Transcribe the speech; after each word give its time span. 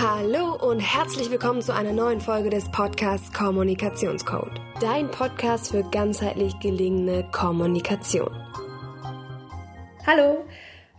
Hallo 0.00 0.54
und 0.54 0.78
herzlich 0.78 1.28
willkommen 1.28 1.60
zu 1.60 1.74
einer 1.74 1.92
neuen 1.92 2.20
Folge 2.20 2.50
des 2.50 2.70
Podcasts 2.70 3.32
Kommunikationscode. 3.32 4.52
Dein 4.80 5.10
Podcast 5.10 5.72
für 5.72 5.82
ganzheitlich 5.82 6.56
gelingende 6.60 7.26
Kommunikation. 7.32 8.30
Hallo, 10.06 10.44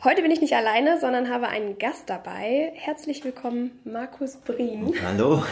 heute 0.03 0.21
bin 0.21 0.31
ich 0.31 0.41
nicht 0.41 0.53
alleine, 0.53 0.99
sondern 0.99 1.29
habe 1.29 1.47
einen 1.47 1.77
Gast 1.77 2.09
dabei. 2.09 2.73
Herzlich 2.75 3.23
willkommen, 3.23 3.79
Markus 3.85 4.35
Brien. 4.35 4.93
Hallo. 5.01 5.43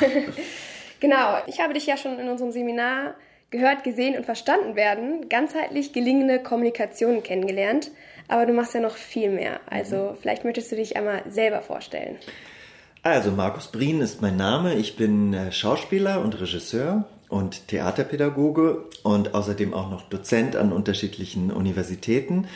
genau, 1.00 1.38
ich 1.46 1.62
habe 1.62 1.74
dich 1.74 1.86
ja 1.86 1.96
schon 1.96 2.20
in 2.20 2.28
unserem 2.28 2.52
Seminar 2.52 3.16
gehört, 3.50 3.86
gesehen 3.86 4.18
und 4.18 4.26
verstanden 4.26 4.76
werden, 4.76 5.30
ganzheitlich 5.30 5.94
gelingende 5.94 6.44
Kommunikation 6.44 7.24
kennengelernt. 7.24 7.92
Aber 8.28 8.46
du 8.46 8.52
machst 8.52 8.74
ja 8.74 8.82
noch 8.82 8.98
viel 8.98 9.30
mehr. 9.30 9.62
Also 9.70 10.18
vielleicht 10.20 10.44
möchtest 10.44 10.70
du 10.74 10.76
dich 10.76 10.98
einmal 10.98 11.24
selber 11.30 11.62
vorstellen. 11.62 12.18
Also 13.08 13.32
Markus 13.32 13.68
Brien 13.68 14.02
ist 14.02 14.22
mein 14.22 14.36
Name. 14.36 14.76
Ich 14.76 14.98
bin 14.98 15.34
äh, 15.34 15.54
Schauspieler 15.54 16.22
und 16.22 16.42
Regisseur 16.42 17.06
und 17.30 17.70
Theaterpädagoge 17.70 18.84
und 19.02 19.34
außerdem 19.34 19.74
auch 19.74 19.90
noch 19.90 20.10
Dozent 20.10 20.58
an 20.58 20.74
unterschiedlichen 20.74 21.50
Universitäten. 21.50 22.50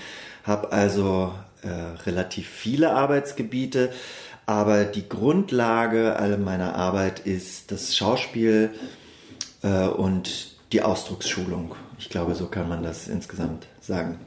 Habe 0.44 0.73
also 0.73 1.32
äh, 1.62 1.70
relativ 2.06 2.50
viele 2.50 2.92
Arbeitsgebiete, 2.92 3.94
aber 4.45 4.84
die 4.84 5.08
Grundlage 5.08 6.18
all 6.18 6.38
meiner 6.38 6.76
Arbeit 6.76 7.22
ist 7.22 7.72
das 7.72 7.95
Schauspiel 7.95 8.72
äh, 9.64 9.88
und 9.88 10.58
die 10.73 10.81
Ausdrucksschulung. 10.81 11.76
Ich 11.98 12.09
glaube, 12.09 12.36
so 12.36 12.48
kann 12.48 12.68
man 12.68 12.84
das 12.84 13.08
insgesamt 13.08 13.68
sagen. 13.80 14.20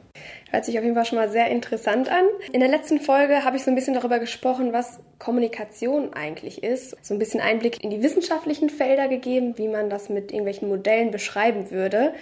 Hört 0.54 0.66
sich 0.66 0.78
auf 0.78 0.84
jeden 0.84 0.94
Fall 0.94 1.04
schon 1.04 1.18
mal 1.18 1.30
sehr 1.30 1.50
interessant 1.50 2.08
an. 2.08 2.22
In 2.52 2.60
der 2.60 2.68
letzten 2.68 3.00
Folge 3.00 3.42
habe 3.42 3.56
ich 3.56 3.64
so 3.64 3.72
ein 3.72 3.74
bisschen 3.74 3.94
darüber 3.94 4.20
gesprochen, 4.20 4.72
was 4.72 5.00
Kommunikation 5.18 6.14
eigentlich 6.14 6.62
ist. 6.62 6.96
So 7.04 7.12
ein 7.12 7.18
bisschen 7.18 7.40
Einblick 7.40 7.82
in 7.82 7.90
die 7.90 8.04
wissenschaftlichen 8.04 8.70
Felder 8.70 9.08
gegeben, 9.08 9.58
wie 9.58 9.66
man 9.66 9.90
das 9.90 10.10
mit 10.10 10.30
irgendwelchen 10.30 10.68
Modellen 10.68 11.10
beschreiben 11.10 11.72
würde. 11.72 12.14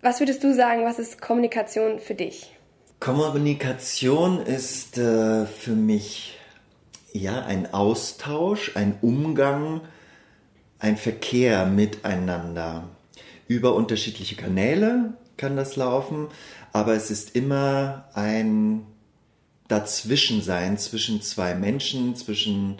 Was 0.00 0.20
würdest 0.20 0.44
du 0.44 0.54
sagen, 0.54 0.84
was 0.84 1.00
ist 1.00 1.20
Kommunikation 1.20 1.98
für 1.98 2.14
dich? 2.14 2.52
Kommunikation 3.00 4.46
ist 4.46 4.96
äh, 4.96 5.44
für 5.46 5.72
mich 5.72 6.38
ja 7.12 7.44
ein 7.46 7.74
Austausch, 7.74 8.76
ein 8.76 8.96
Umgang, 9.02 9.80
ein 10.78 10.96
Verkehr 10.96 11.66
miteinander. 11.66 12.84
Über 13.48 13.74
unterschiedliche 13.74 14.36
Kanäle 14.36 15.14
kann 15.36 15.56
das 15.56 15.76
laufen, 15.76 16.28
aber 16.76 16.92
es 16.92 17.10
ist 17.10 17.34
immer 17.34 18.04
ein 18.12 18.86
Dazwischensein 19.66 20.76
zwischen 20.76 21.22
zwei 21.22 21.54
Menschen, 21.54 22.14
zwischen 22.16 22.76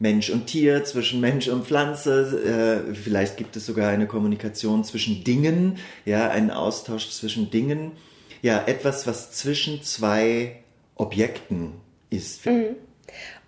Mensch 0.00 0.28
und 0.30 0.48
Tier, 0.48 0.82
zwischen 0.82 1.20
Mensch 1.20 1.46
und 1.46 1.64
Pflanze. 1.64 2.82
Äh, 2.90 2.94
vielleicht 2.96 3.36
gibt 3.36 3.54
es 3.54 3.64
sogar 3.64 3.90
eine 3.90 4.08
Kommunikation 4.08 4.82
zwischen 4.82 5.22
Dingen, 5.22 5.78
ja, 6.04 6.30
einen 6.30 6.50
Austausch 6.50 7.10
zwischen 7.10 7.48
Dingen. 7.52 7.92
Ja, 8.42 8.64
etwas, 8.66 9.06
was 9.06 9.30
zwischen 9.30 9.84
zwei 9.84 10.56
Objekten 10.96 11.74
ist. 12.10 12.44
Mhm. 12.44 12.74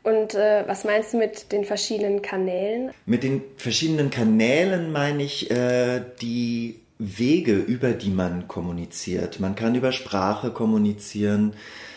Und 0.04 0.36
äh, 0.36 0.62
was 0.68 0.84
meinst 0.84 1.14
du 1.14 1.18
mit 1.18 1.50
den 1.50 1.64
verschiedenen 1.64 2.22
Kanälen? 2.22 2.92
Mit 3.06 3.24
den 3.24 3.42
verschiedenen 3.56 4.10
Kanälen 4.10 4.92
meine 4.92 5.24
ich 5.24 5.50
äh, 5.50 6.00
die 6.22 6.76
Wege, 7.04 7.56
über 7.56 7.92
die 7.92 8.10
man 8.10 8.48
kommuniziert. 8.48 9.40
Man 9.40 9.54
kann 9.54 9.74
über 9.74 9.92
Sprache 9.92 10.50
kommunizieren, 10.50 11.54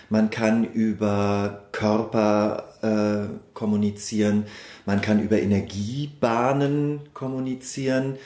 man 0.09 0.30
kann 0.30 0.64
über 0.64 1.66
Körper 1.72 2.69
äh, 2.81 3.53
kommunizieren, 3.53 4.45
man 4.86 5.02
kann 5.02 5.22
über 5.22 5.39
Energiebahnen 5.39 7.02
kommunizieren, 7.14 8.17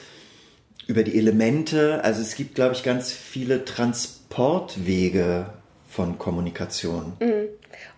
über 0.87 1.03
die 1.03 1.17
Elemente. 1.17 2.03
Also 2.03 2.21
es 2.21 2.35
gibt, 2.35 2.55
glaube 2.55 2.75
ich, 2.75 2.83
ganz 2.83 3.11
viele 3.11 3.65
Transportwege 3.65 5.47
von 5.87 6.17
Kommunikation. 6.17 7.13
Mhm. 7.19 7.47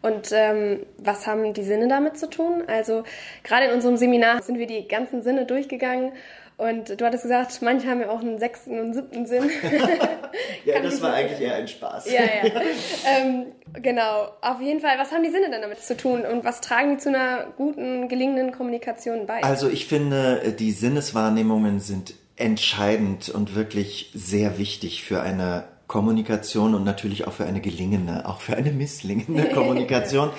Und 0.01 0.29
ähm, 0.31 0.79
was 0.97 1.27
haben 1.27 1.53
die 1.53 1.63
Sinne 1.63 1.87
damit 1.87 2.17
zu 2.17 2.29
tun? 2.29 2.63
Also 2.67 3.03
gerade 3.43 3.65
in 3.65 3.71
unserem 3.71 3.97
Seminar 3.97 4.41
sind 4.41 4.57
wir 4.57 4.67
die 4.67 4.87
ganzen 4.87 5.23
Sinne 5.23 5.45
durchgegangen 5.45 6.13
und 6.57 6.99
du 6.99 7.05
hattest 7.05 7.23
gesagt, 7.23 7.61
manche 7.61 7.87
haben 7.87 8.01
ja 8.01 8.09
auch 8.09 8.21
einen 8.21 8.37
sechsten 8.37 8.79
und 8.79 8.93
siebten 8.93 9.25
Sinn. 9.25 9.49
ja, 10.65 10.81
das 10.81 11.01
war 11.01 11.13
eigentlich 11.13 11.41
eher 11.41 11.55
ein 11.55 11.67
Spaß. 11.67 12.11
ja, 12.11 12.21
ja. 12.21 12.51
Ähm, 13.05 13.45
genau. 13.81 14.29
Auf 14.41 14.61
jeden 14.61 14.79
Fall, 14.79 14.97
was 14.97 15.11
haben 15.11 15.23
die 15.23 15.29
Sinne 15.29 15.49
dann 15.51 15.61
damit 15.61 15.81
zu 15.81 15.97
tun 15.97 16.23
und 16.25 16.45
was 16.45 16.61
tragen 16.61 16.91
die 16.91 16.97
zu 16.97 17.09
einer 17.09 17.47
guten, 17.57 18.07
gelingenden 18.07 18.51
Kommunikation 18.51 19.25
bei? 19.25 19.43
Also 19.43 19.69
ich 19.69 19.87
finde, 19.87 20.53
die 20.57 20.71
Sinneswahrnehmungen 20.71 21.79
sind 21.79 22.13
entscheidend 22.35 23.29
und 23.29 23.55
wirklich 23.55 24.11
sehr 24.13 24.57
wichtig 24.57 25.03
für 25.03 25.21
eine 25.21 25.65
Kommunikation 25.87 26.73
und 26.73 26.83
natürlich 26.83 27.27
auch 27.27 27.33
für 27.33 27.45
eine 27.45 27.61
gelingende, 27.61 28.27
auch 28.27 28.41
für 28.41 28.55
eine 28.55 28.71
misslingende 28.71 29.49
Kommunikation. 29.49 30.31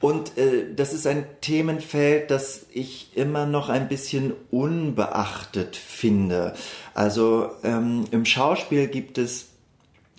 Und 0.00 0.38
äh, 0.38 0.74
das 0.74 0.92
ist 0.94 1.06
ein 1.06 1.24
Themenfeld, 1.40 2.30
das 2.30 2.66
ich 2.72 3.16
immer 3.16 3.44
noch 3.46 3.68
ein 3.68 3.88
bisschen 3.88 4.32
unbeachtet 4.50 5.76
finde. 5.76 6.54
Also 6.94 7.50
ähm, 7.62 8.04
im 8.10 8.24
Schauspiel 8.24 8.88
gibt 8.88 9.18
es 9.18 9.48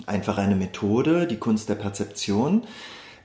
einfach 0.05 0.37
eine 0.37 0.55
Methode, 0.55 1.25
die 1.25 1.37
Kunst 1.37 1.67
der 1.69 1.75
Perzeption, 1.75 2.63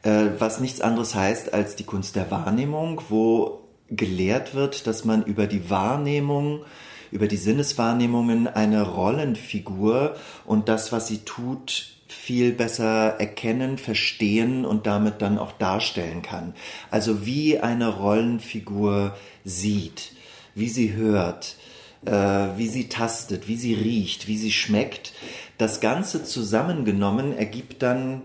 äh, 0.02 0.28
was 0.38 0.60
nichts 0.60 0.80
anderes 0.80 1.14
heißt 1.14 1.52
als 1.52 1.76
die 1.76 1.84
Kunst 1.84 2.16
der 2.16 2.30
Wahrnehmung, 2.30 3.02
wo 3.10 3.60
gelehrt 3.88 4.54
wird, 4.54 4.86
dass 4.86 5.04
man 5.04 5.24
über 5.24 5.46
die 5.46 5.68
Wahrnehmung 5.68 6.64
über 7.12 7.28
die 7.28 7.36
Sinneswahrnehmungen 7.36 8.48
eine 8.48 8.82
Rollenfigur 8.82 10.16
und 10.44 10.68
das, 10.68 10.92
was 10.92 11.06
sie 11.06 11.18
tut, 11.18 11.95
viel 12.16 12.52
besser 12.52 13.20
erkennen, 13.20 13.78
verstehen 13.78 14.64
und 14.64 14.86
damit 14.86 15.22
dann 15.22 15.38
auch 15.38 15.52
darstellen 15.52 16.22
kann. 16.22 16.54
Also 16.90 17.24
wie 17.24 17.60
eine 17.60 17.88
Rollenfigur 17.88 19.16
sieht, 19.44 20.12
wie 20.54 20.68
sie 20.68 20.94
hört, 20.94 21.56
äh, 22.04 22.10
wie 22.10 22.68
sie 22.68 22.88
tastet, 22.88 23.48
wie 23.48 23.56
sie 23.56 23.74
riecht, 23.74 24.26
wie 24.26 24.38
sie 24.38 24.52
schmeckt. 24.52 25.12
Das 25.58 25.80
Ganze 25.80 26.24
zusammengenommen 26.24 27.36
ergibt 27.36 27.82
dann 27.82 28.22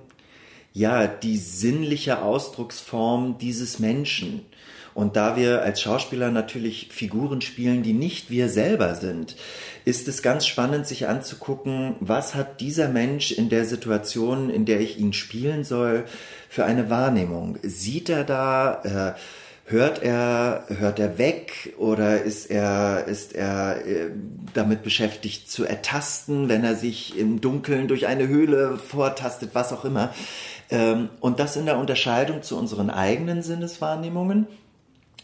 ja 0.74 1.08
die 1.08 1.38
sinnliche 1.38 2.22
Ausdrucksform 2.22 3.38
dieses 3.38 3.80
Menschen. 3.80 4.46
Und 4.94 5.16
da 5.16 5.36
wir 5.36 5.62
als 5.62 5.82
Schauspieler 5.82 6.32
natürlich 6.32 6.90
Figuren 6.92 7.42
spielen, 7.42 7.84
die 7.84 7.94
nicht 7.94 8.30
wir 8.30 8.50
selber 8.50 8.96
sind, 8.96 9.36
ist 9.86 10.08
es 10.08 10.22
ganz 10.22 10.46
spannend, 10.46 10.86
sich 10.86 11.08
anzugucken, 11.08 11.96
was 12.00 12.36
hat 12.36 12.62
dieser 12.62 12.90
Mensch 12.90 13.32
in 13.32 13.50
der 13.50 13.66
Situation, 13.66 14.50
in 14.50 14.66
der 14.66 14.82
ich 14.82 15.00
ihn 15.00 15.14
spielen 15.14 15.64
soll, 15.64 16.06
für 16.50 16.66
eine 16.66 16.90
Wahrnehmung. 16.90 17.58
Sieht 17.64 18.10
er 18.10 18.24
da, 18.24 19.16
äh, 19.16 19.20
hört 19.72 20.04
er, 20.04 20.66
hört 20.68 21.00
er 21.00 21.18
weg 21.18 21.74
oder 21.78 22.22
ist 22.22 22.52
er, 22.52 23.06
ist 23.08 23.34
er 23.34 23.86
äh, 23.86 24.12
damit 24.54 24.84
beschäftigt 24.84 25.50
zu 25.50 25.64
ertasten, 25.64 26.50
wenn 26.50 26.64
er 26.64 26.76
sich 26.76 27.18
im 27.18 27.42
Dunkeln 27.42 27.88
durch 27.88 28.08
eine 28.08 28.28
Höhle 28.28 28.78
vortastet, 28.78 29.52
was 29.54 29.72
auch 29.72 29.86
immer. 29.86 30.14
Ähm, 30.70 31.10
und 31.22 31.40
das 31.40 31.56
in 31.56 31.66
der 31.66 31.78
Unterscheidung 31.78 32.44
zu 32.44 32.58
unseren 32.58 32.90
eigenen 32.90 33.42
Sinneswahrnehmungen 33.42 34.48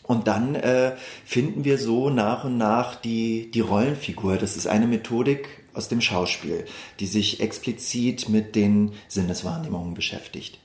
und 0.07 0.28
dann 0.28 0.56
äh, 0.56 0.95
finden 1.25 1.66
wir 1.66 1.78
so 1.78 2.09
nach 2.09 2.45
und 2.45 2.57
nach 2.57 2.95
die, 2.95 3.51
die 3.51 3.59
Rollenfigur. 3.59 4.38
Das 4.38 4.57
ist 4.57 4.68
eine 4.68 4.88
Methodik 4.88 5.47
aus 5.73 5.90
dem 5.90 6.01
Schauspiel, 6.01 6.66
die 7.00 7.07
sich 7.07 7.41
explizit 7.41 8.29
mit 8.29 8.56
den 8.56 8.94
Sinneswahrnehmungen 9.09 9.94
beschäftigt. 9.94 10.59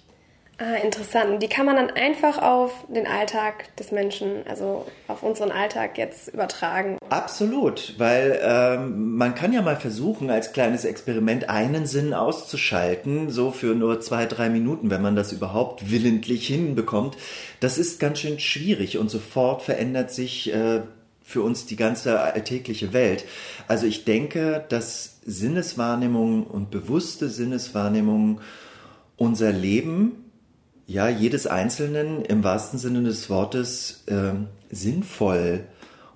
Ah, 0.58 0.74
interessant. 0.74 1.42
Die 1.42 1.48
kann 1.48 1.66
man 1.66 1.76
dann 1.76 1.90
einfach 1.90 2.40
auf 2.40 2.84
den 2.88 3.06
Alltag 3.06 3.74
des 3.76 3.90
Menschen, 3.90 4.46
also 4.46 4.86
auf 5.08 5.22
unseren 5.22 5.50
Alltag 5.50 5.98
jetzt 5.98 6.28
übertragen. 6.28 6.98
Absolut, 7.08 7.94
weil 7.98 8.38
ähm, 8.42 9.16
man 9.16 9.34
kann 9.34 9.52
ja 9.52 9.62
mal 9.62 9.76
versuchen, 9.76 10.30
als 10.30 10.52
kleines 10.52 10.84
Experiment 10.84 11.48
einen 11.48 11.86
Sinn 11.86 12.14
auszuschalten, 12.14 13.30
so 13.30 13.50
für 13.50 13.74
nur 13.74 14.00
zwei, 14.00 14.26
drei 14.26 14.50
Minuten, 14.50 14.90
wenn 14.90 15.02
man 15.02 15.16
das 15.16 15.32
überhaupt 15.32 15.90
willentlich 15.90 16.46
hinbekommt. 16.46 17.16
Das 17.60 17.78
ist 17.78 17.98
ganz 17.98 18.20
schön 18.20 18.38
schwierig 18.38 18.98
und 18.98 19.10
sofort 19.10 19.62
verändert 19.62 20.12
sich 20.12 20.54
äh, 20.54 20.82
für 21.24 21.42
uns 21.42 21.66
die 21.66 21.76
ganze 21.76 22.20
alltägliche 22.20 22.92
Welt. 22.92 23.24
Also 23.68 23.86
ich 23.86 24.04
denke, 24.04 24.64
dass 24.68 25.16
Sinneswahrnehmungen 25.24 26.44
und 26.44 26.70
bewusste 26.70 27.28
Sinneswahrnehmungen 27.28 28.40
unser 29.16 29.52
Leben 29.52 30.21
ja, 30.86 31.08
jedes 31.08 31.46
Einzelnen 31.46 32.24
im 32.24 32.44
wahrsten 32.44 32.78
Sinne 32.78 33.02
des 33.02 33.30
Wortes 33.30 34.04
äh, 34.06 34.32
sinnvoll 34.70 35.64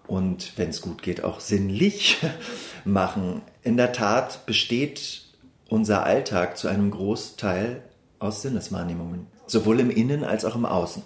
und, 0.06 0.52
wenn 0.56 0.70
es 0.70 0.80
gut 0.80 1.02
geht, 1.02 1.24
auch 1.24 1.40
sinnlich 1.40 2.18
machen. 2.84 3.42
In 3.62 3.76
der 3.76 3.92
Tat 3.92 4.46
besteht 4.46 5.22
unser 5.68 6.04
Alltag 6.04 6.56
zu 6.56 6.68
einem 6.68 6.90
Großteil 6.90 7.82
aus 8.18 8.42
Sinneswahrnehmungen, 8.42 9.26
sowohl 9.46 9.80
im 9.80 9.90
Innen 9.90 10.24
als 10.24 10.44
auch 10.44 10.54
im 10.54 10.64
Außen. 10.66 11.02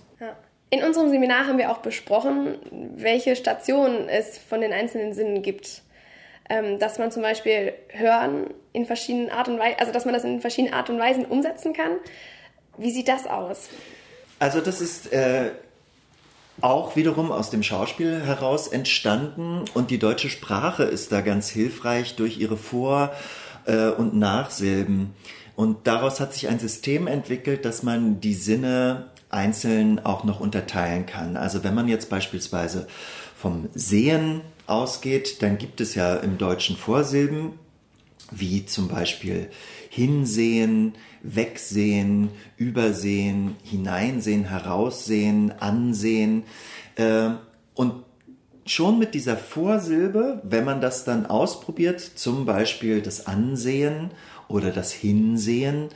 In 0.72 0.84
unserem 0.84 1.10
Seminar 1.10 1.48
haben 1.48 1.58
wir 1.58 1.72
auch 1.72 1.78
besprochen, 1.78 2.54
welche 2.94 3.34
Stationen 3.34 4.08
es 4.08 4.38
von 4.38 4.60
den 4.60 4.72
einzelnen 4.72 5.12
Sinnen 5.12 5.42
gibt. 5.42 5.82
Ähm, 6.48 6.78
dass 6.78 6.98
man 6.98 7.12
zum 7.12 7.22
Beispiel 7.22 7.74
Hören 7.88 8.50
in 8.72 8.84
verschiedenen 8.84 9.30
Art 9.30 9.48
und 9.48 9.58
Weisen, 9.58 9.78
also 9.78 9.92
dass 9.92 10.04
man 10.04 10.14
das 10.14 10.24
in 10.24 10.40
verschiedenen 10.40 10.74
Art 10.74 10.90
und 10.90 10.98
Weisen 10.98 11.24
umsetzen 11.24 11.72
kann. 11.72 11.92
Wie 12.78 12.90
sieht 12.90 13.08
das 13.08 13.26
aus? 13.26 13.68
Also 14.38 14.60
das 14.60 14.80
ist 14.80 15.12
äh, 15.12 15.50
auch 16.60 16.96
wiederum 16.96 17.30
aus 17.32 17.50
dem 17.50 17.62
Schauspiel 17.62 18.22
heraus 18.24 18.68
entstanden 18.68 19.64
und 19.74 19.90
die 19.90 19.98
deutsche 19.98 20.30
Sprache 20.30 20.84
ist 20.84 21.12
da 21.12 21.20
ganz 21.20 21.48
hilfreich 21.48 22.16
durch 22.16 22.38
ihre 22.38 22.56
Vor- 22.56 23.12
äh, 23.66 23.88
und 23.88 24.14
Nachsilben. 24.14 25.14
Und 25.56 25.86
daraus 25.86 26.20
hat 26.20 26.32
sich 26.32 26.48
ein 26.48 26.58
System 26.58 27.06
entwickelt, 27.06 27.64
dass 27.64 27.82
man 27.82 28.20
die 28.20 28.34
Sinne 28.34 29.10
einzeln 29.28 30.04
auch 30.04 30.24
noch 30.24 30.40
unterteilen 30.40 31.06
kann. 31.06 31.36
Also 31.36 31.62
wenn 31.62 31.74
man 31.74 31.88
jetzt 31.88 32.10
beispielsweise 32.10 32.86
vom 33.36 33.68
Sehen 33.74 34.40
ausgeht, 34.66 35.42
dann 35.42 35.58
gibt 35.58 35.80
es 35.80 35.94
ja 35.94 36.16
im 36.16 36.38
Deutschen 36.38 36.76
Vorsilben, 36.76 37.58
wie 38.30 38.66
zum 38.66 38.88
Beispiel 38.88 39.50
hinsehen, 39.88 40.94
wegsehen, 41.22 42.30
übersehen, 42.56 43.56
hineinsehen, 43.64 44.44
heraussehen, 44.44 45.52
ansehen. 45.60 46.44
Äh, 46.96 47.30
und 47.74 48.04
schon 48.66 48.98
mit 48.98 49.14
dieser 49.14 49.36
Vorsilbe, 49.36 50.40
wenn 50.44 50.64
man 50.64 50.80
das 50.80 51.04
dann 51.04 51.26
ausprobiert, 51.26 52.00
zum 52.00 52.46
Beispiel 52.46 53.02
das 53.02 53.26
Ansehen 53.26 54.10
oder 54.48 54.70
das 54.70 54.92
Hinsehen, 54.92 55.88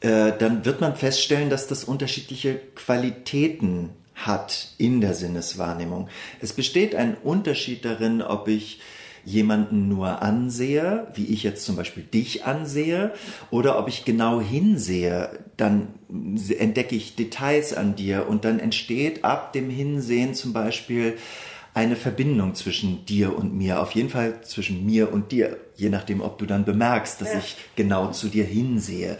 äh, 0.00 0.32
dann 0.38 0.64
wird 0.64 0.80
man 0.80 0.96
feststellen, 0.96 1.50
dass 1.50 1.66
das 1.66 1.84
unterschiedliche 1.84 2.56
Qualitäten 2.74 3.90
hat 4.14 4.68
in 4.78 5.00
der 5.00 5.14
Sinneswahrnehmung. 5.14 6.08
Es 6.40 6.52
besteht 6.52 6.94
ein 6.94 7.16
Unterschied 7.16 7.84
darin, 7.84 8.22
ob 8.22 8.48
ich 8.48 8.80
jemanden 9.24 9.88
nur 9.88 10.22
ansehe, 10.22 11.08
wie 11.14 11.26
ich 11.26 11.42
jetzt 11.42 11.64
zum 11.64 11.76
Beispiel 11.76 12.02
dich 12.02 12.44
ansehe, 12.44 13.12
oder 13.50 13.78
ob 13.78 13.88
ich 13.88 14.04
genau 14.04 14.40
hinsehe, 14.40 15.38
dann 15.56 15.88
entdecke 16.58 16.96
ich 16.96 17.16
Details 17.16 17.74
an 17.74 17.94
dir 17.96 18.28
und 18.28 18.44
dann 18.44 18.58
entsteht 18.58 19.24
ab 19.24 19.52
dem 19.52 19.70
Hinsehen 19.70 20.34
zum 20.34 20.52
Beispiel 20.52 21.16
eine 21.72 21.94
Verbindung 21.94 22.54
zwischen 22.54 23.04
dir 23.06 23.36
und 23.36 23.54
mir, 23.54 23.80
auf 23.80 23.92
jeden 23.92 24.10
Fall 24.10 24.40
zwischen 24.42 24.84
mir 24.84 25.12
und 25.12 25.30
dir, 25.30 25.56
je 25.76 25.88
nachdem, 25.88 26.20
ob 26.20 26.38
du 26.38 26.46
dann 26.46 26.64
bemerkst, 26.64 27.20
dass 27.20 27.32
ja. 27.32 27.38
ich 27.38 27.56
genau 27.76 28.10
zu 28.10 28.28
dir 28.28 28.44
hinsehe. 28.44 29.18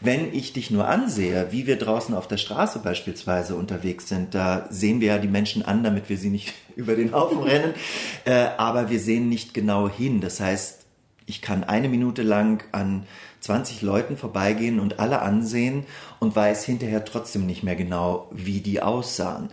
Wenn 0.00 0.32
ich 0.32 0.54
dich 0.54 0.70
nur 0.70 0.88
ansehe, 0.88 1.48
wie 1.50 1.66
wir 1.66 1.76
draußen 1.76 2.14
auf 2.14 2.26
der 2.26 2.38
Straße 2.38 2.78
beispielsweise 2.78 3.54
unterwegs 3.54 4.08
sind, 4.08 4.34
da 4.34 4.66
sehen 4.70 5.00
wir 5.00 5.08
ja 5.08 5.18
die 5.18 5.28
Menschen 5.28 5.62
an, 5.62 5.84
damit 5.84 6.08
wir 6.08 6.16
sie 6.16 6.30
nicht 6.30 6.54
über 6.76 6.94
den 6.94 7.12
Haufen 7.12 7.42
rennen, 7.42 7.74
äh, 8.24 8.48
aber 8.56 8.88
wir 8.88 8.98
sehen 8.98 9.28
nicht 9.28 9.52
genau 9.52 9.88
hin. 9.88 10.22
Das 10.22 10.40
heißt, 10.40 10.86
ich 11.26 11.42
kann 11.42 11.64
eine 11.64 11.90
Minute 11.90 12.22
lang 12.22 12.64
an 12.72 13.04
20 13.40 13.82
Leuten 13.82 14.16
vorbeigehen 14.16 14.80
und 14.80 14.98
alle 14.98 15.20
ansehen 15.20 15.84
und 16.18 16.34
weiß 16.34 16.64
hinterher 16.64 17.04
trotzdem 17.04 17.46
nicht 17.46 17.62
mehr 17.62 17.76
genau, 17.76 18.28
wie 18.32 18.60
die 18.60 18.82
aussahen. 18.82 19.50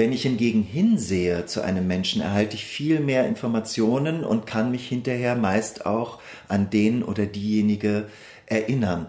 Wenn 0.00 0.14
ich 0.14 0.22
hingegen 0.22 0.62
hinsehe 0.62 1.44
zu 1.44 1.60
einem 1.60 1.86
Menschen, 1.86 2.22
erhalte 2.22 2.56
ich 2.56 2.64
viel 2.64 3.00
mehr 3.00 3.26
Informationen 3.26 4.24
und 4.24 4.46
kann 4.46 4.70
mich 4.70 4.88
hinterher 4.88 5.36
meist 5.36 5.84
auch 5.84 6.20
an 6.48 6.70
den 6.70 7.02
oder 7.02 7.26
diejenige 7.26 8.06
erinnern. 8.46 9.08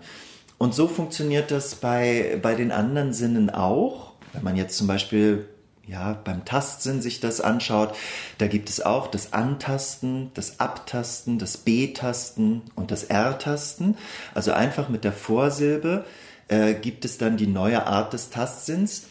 Und 0.58 0.76
so 0.76 0.90
funktioniert 0.90 1.50
das 1.50 1.76
bei, 1.76 2.38
bei 2.42 2.56
den 2.56 2.74
anderen 2.74 3.14
Sinnen 3.14 3.50
auch. 3.50 4.12
Wenn 4.34 4.44
man 4.44 4.58
jetzt 4.58 4.78
zum 4.78 4.88
Beispiel 4.88 5.48
ja, 5.88 6.20
beim 6.26 6.44
Tastsinn 6.44 7.02
sich 7.02 7.22
das 7.22 7.40
anschaut, 7.40 7.96
da 8.38 8.48
gibt 8.48 8.68
es 8.68 8.82
auch 8.82 9.08
das 9.08 9.32
Antasten, 9.32 10.32
das 10.34 10.60
Abtasten, 10.60 11.40
das 11.40 11.56
B-Tasten 11.56 12.64
und 12.76 12.92
das 12.92 13.06
R-Tasten. 13.06 13.96
Also 14.34 14.52
einfach 14.52 14.90
mit 14.90 15.06
der 15.06 15.14
Vorsilbe 15.14 16.04
äh, 16.50 16.74
gibt 16.74 17.06
es 17.06 17.18
dann 17.18 17.38
die 17.38 17.48
neue 17.48 17.88
Art 17.88 18.12
des 18.12 18.30
Tastsinns. 18.30 19.04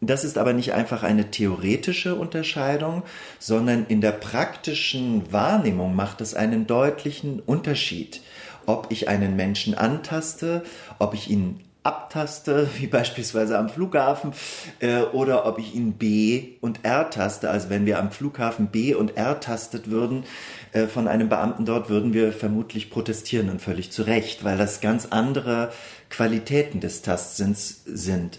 Das 0.00 0.24
ist 0.24 0.38
aber 0.38 0.52
nicht 0.52 0.74
einfach 0.74 1.02
eine 1.02 1.30
theoretische 1.30 2.14
Unterscheidung, 2.14 3.02
sondern 3.38 3.86
in 3.86 4.00
der 4.00 4.12
praktischen 4.12 5.32
Wahrnehmung 5.32 5.96
macht 5.96 6.20
es 6.20 6.34
einen 6.34 6.66
deutlichen 6.66 7.40
Unterschied 7.40 8.20
ob 8.68 8.88
ich 8.90 9.08
einen 9.08 9.34
Menschen 9.34 9.74
antaste, 9.74 10.62
ob 10.98 11.14
ich 11.14 11.30
ihn 11.30 11.60
abtaste, 11.82 12.68
wie 12.78 12.86
beispielsweise 12.86 13.58
am 13.58 13.70
Flughafen, 13.70 14.32
äh, 14.80 15.00
oder 15.00 15.46
ob 15.46 15.58
ich 15.58 15.74
ihn 15.74 15.94
B 15.94 16.56
und 16.60 16.84
R 16.84 17.08
taste. 17.10 17.50
Also 17.50 17.70
wenn 17.70 17.86
wir 17.86 17.98
am 17.98 18.10
Flughafen 18.10 18.68
B 18.68 18.94
und 18.94 19.16
R 19.16 19.40
tastet 19.40 19.90
würden 19.90 20.24
äh, 20.72 20.86
von 20.86 21.08
einem 21.08 21.28
Beamten 21.28 21.64
dort, 21.64 21.88
würden 21.88 22.12
wir 22.12 22.32
vermutlich 22.32 22.90
protestieren 22.90 23.48
und 23.48 23.62
völlig 23.62 23.90
zu 23.90 24.02
Recht, 24.02 24.44
weil 24.44 24.58
das 24.58 24.80
ganz 24.80 25.06
andere 25.06 25.72
Qualitäten 26.10 26.80
des 26.80 27.02
Tastsinns 27.02 27.82
sind. 27.86 28.38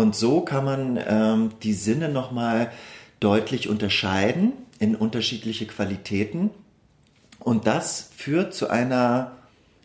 Und 0.00 0.16
so 0.16 0.40
kann 0.40 0.64
man 0.64 0.98
ähm, 1.06 1.50
die 1.62 1.74
Sinne 1.74 2.08
nochmal 2.08 2.72
deutlich 3.20 3.68
unterscheiden 3.68 4.54
in 4.78 4.96
unterschiedliche 4.96 5.66
Qualitäten. 5.66 6.48
Und 7.38 7.66
das 7.66 8.08
führt 8.16 8.54
zu 8.54 8.70
einer 8.70 9.32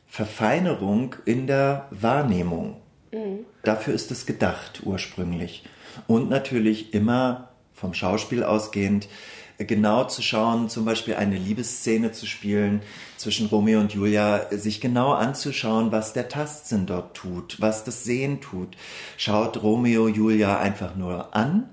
Verfeinerung 0.07 1.17
in 1.25 1.47
der 1.47 1.87
Wahrnehmung. 1.91 2.77
Mhm. 3.11 3.39
Dafür 3.63 3.93
ist 3.93 4.09
es 4.09 4.25
gedacht 4.25 4.83
ursprünglich. 4.85 5.65
Und 6.07 6.29
natürlich 6.29 6.93
immer 6.93 7.49
vom 7.73 7.93
Schauspiel 7.93 8.45
ausgehend 8.45 9.09
genau 9.57 10.05
zu 10.05 10.21
schauen, 10.21 10.69
zum 10.69 10.85
Beispiel 10.85 11.15
eine 11.15 11.37
Liebesszene 11.37 12.11
zu 12.11 12.25
spielen 12.25 12.81
zwischen 13.17 13.47
Romeo 13.47 13.79
und 13.79 13.93
Julia, 13.93 14.47
sich 14.51 14.81
genau 14.81 15.13
anzuschauen, 15.13 15.91
was 15.91 16.13
der 16.13 16.27
Tastsinn 16.27 16.85
dort 16.85 17.15
tut, 17.15 17.57
was 17.59 17.83
das 17.83 18.03
Sehen 18.03 18.41
tut. 18.41 18.75
Schaut 19.17 19.61
Romeo 19.61 20.07
Julia 20.07 20.59
einfach 20.59 20.95
nur 20.95 21.35
an, 21.35 21.69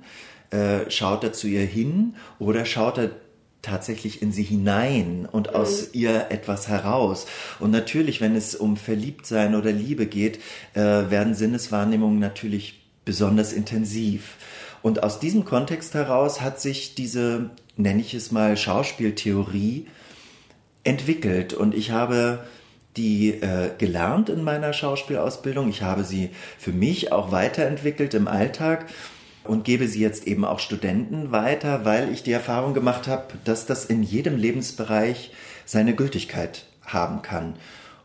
äh, 0.50 0.90
schaut 0.90 1.24
er 1.24 1.32
zu 1.32 1.48
ihr 1.48 1.66
hin 1.66 2.14
oder 2.38 2.64
schaut 2.64 2.98
er 2.98 3.10
tatsächlich 3.62 4.22
in 4.22 4.32
sie 4.32 4.42
hinein 4.42 5.26
und 5.30 5.50
mhm. 5.50 5.56
aus 5.56 5.94
ihr 5.94 6.26
etwas 6.30 6.68
heraus. 6.68 7.26
Und 7.60 7.70
natürlich, 7.70 8.20
wenn 8.20 8.36
es 8.36 8.54
um 8.54 8.76
Verliebtsein 8.76 9.54
oder 9.54 9.72
Liebe 9.72 10.06
geht, 10.06 10.40
äh, 10.74 10.80
werden 10.80 11.34
Sinneswahrnehmungen 11.34 12.18
natürlich 12.18 12.82
besonders 13.04 13.52
intensiv. 13.52 14.36
Und 14.82 15.04
aus 15.04 15.20
diesem 15.20 15.44
Kontext 15.44 15.94
heraus 15.94 16.40
hat 16.40 16.60
sich 16.60 16.96
diese, 16.96 17.50
nenne 17.76 18.00
ich 18.00 18.14
es 18.14 18.30
mal, 18.30 18.56
Schauspieltheorie 18.56 19.86
entwickelt. 20.84 21.54
Und 21.54 21.74
ich 21.74 21.90
habe 21.90 22.44
die 22.96 23.30
äh, 23.30 23.70
gelernt 23.78 24.28
in 24.28 24.44
meiner 24.44 24.72
Schauspielausbildung. 24.72 25.68
Ich 25.70 25.82
habe 25.82 26.04
sie 26.04 26.30
für 26.58 26.72
mich 26.72 27.12
auch 27.12 27.32
weiterentwickelt 27.32 28.14
im 28.14 28.28
Alltag 28.28 28.86
und 29.44 29.64
gebe 29.64 29.88
sie 29.88 30.00
jetzt 30.00 30.26
eben 30.26 30.44
auch 30.44 30.58
Studenten 30.58 31.32
weiter, 31.32 31.84
weil 31.84 32.12
ich 32.12 32.22
die 32.22 32.32
Erfahrung 32.32 32.74
gemacht 32.74 33.08
habe, 33.08 33.34
dass 33.44 33.66
das 33.66 33.86
in 33.86 34.02
jedem 34.02 34.36
Lebensbereich 34.36 35.32
seine 35.64 35.94
Gültigkeit 35.94 36.66
haben 36.82 37.22
kann. 37.22 37.54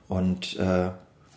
Und 0.08 0.58
äh, 0.58 0.90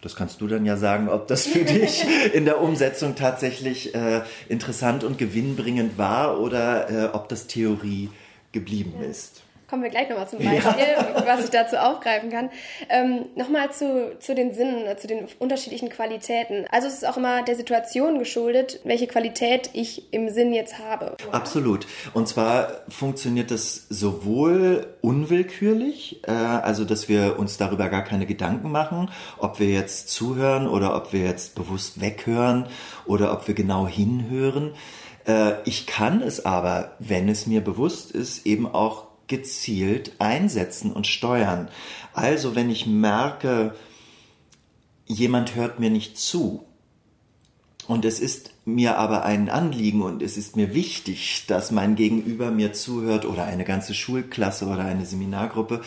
das 0.03 0.17
kannst 0.17 0.41
du 0.41 0.47
dann 0.47 0.65
ja 0.65 0.77
sagen, 0.77 1.09
ob 1.09 1.27
das 1.27 1.47
für 1.47 1.65
dich 1.65 2.05
in 2.33 2.45
der 2.45 2.61
Umsetzung 2.61 3.17
tatsächlich 3.17 3.95
äh, 3.95 4.23
interessant 4.49 5.05
und 5.05 5.19
gewinnbringend 5.19 5.99
war 5.99 6.41
oder 6.41 6.91
äh, 6.91 7.09
ob 7.13 7.29
das 7.29 7.49
Theorie 7.49 8.11
geblieben 8.53 9.03
ist. 9.03 9.43
Kommen 9.71 9.85
wir 9.85 9.91
gleich 9.91 10.09
nochmal 10.09 10.29
zum 10.29 10.41
Beispiel, 10.41 10.63
ja. 10.65 11.25
was 11.25 11.45
ich 11.45 11.51
dazu 11.51 11.77
aufgreifen 11.77 12.29
kann. 12.29 12.51
Ähm, 12.89 13.27
nochmal 13.37 13.71
zu, 13.71 14.17
zu 14.19 14.35
den 14.35 14.53
Sinnen, 14.53 14.99
zu 14.99 15.07
den 15.07 15.29
unterschiedlichen 15.39 15.91
Qualitäten. 15.91 16.65
Also 16.73 16.89
es 16.89 16.95
ist 16.95 17.07
auch 17.07 17.17
immer 17.17 17.45
der 17.45 17.55
Situation 17.55 18.19
geschuldet, 18.19 18.81
welche 18.83 19.07
Qualität 19.07 19.71
ich 19.73 20.13
im 20.13 20.29
Sinn 20.29 20.53
jetzt 20.53 20.81
habe. 20.81 21.17
Absolut. 21.31 21.87
Und 22.15 22.27
zwar 22.27 22.81
funktioniert 22.89 23.53
das 23.53 23.87
sowohl 23.89 24.89
unwillkürlich, 25.03 26.21
äh, 26.27 26.33
also 26.33 26.85
dass 26.85 27.09
wir 27.09 27.39
uns 27.39 27.57
darüber 27.57 27.89
gar 27.91 28.03
keine 28.03 28.27
Gedanken 28.27 28.73
machen, 28.73 29.09
ob 29.39 29.61
wir 29.61 29.69
jetzt 29.69 30.09
zuhören 30.09 30.67
oder 30.67 30.97
ob 30.97 31.13
wir 31.13 31.21
jetzt 31.21 31.55
bewusst 31.55 32.01
weghören 32.01 32.67
oder 33.07 33.33
ob 33.33 33.47
wir 33.47 33.55
genau 33.55 33.87
hinhören. 33.87 34.73
Äh, 35.31 35.63
ich 35.65 35.87
kann 35.87 36.23
es 36.23 36.45
aber, 36.45 36.97
wenn 36.99 37.29
es 37.29 37.47
mir 37.47 37.61
bewusst 37.61 38.11
ist, 38.11 38.47
eben 38.47 38.67
auch 38.67 39.07
gezielt 39.29 40.13
einsetzen 40.19 40.93
und 40.93 41.07
steuern. 41.07 41.69
Also 42.13 42.57
wenn 42.57 42.69
ich 42.69 42.87
merke, 42.87 43.75
jemand 45.07 45.55
hört 45.55 45.79
mir 45.79 45.91
nicht 45.91 46.19
zu 46.19 46.65
und 47.87 48.05
es 48.05 48.19
ist 48.19 48.51
mir 48.65 48.99
aber 48.99 49.25
ein 49.25 49.49
Anliegen 49.49 50.03
und 50.03 50.21
es 50.23 50.37
ist 50.37 50.57
mir 50.57 50.75
wichtig, 50.75 51.45
dass 51.47 51.71
mein 51.71 51.95
Gegenüber 51.95 52.51
mir 52.51 52.73
zuhört 52.73 53.25
oder 53.25 53.45
eine 53.45 53.65
ganze 53.65 53.95
Schulklasse 53.95 54.67
oder 54.67 54.85
eine 54.85 55.07
Seminargruppe, 55.07 55.81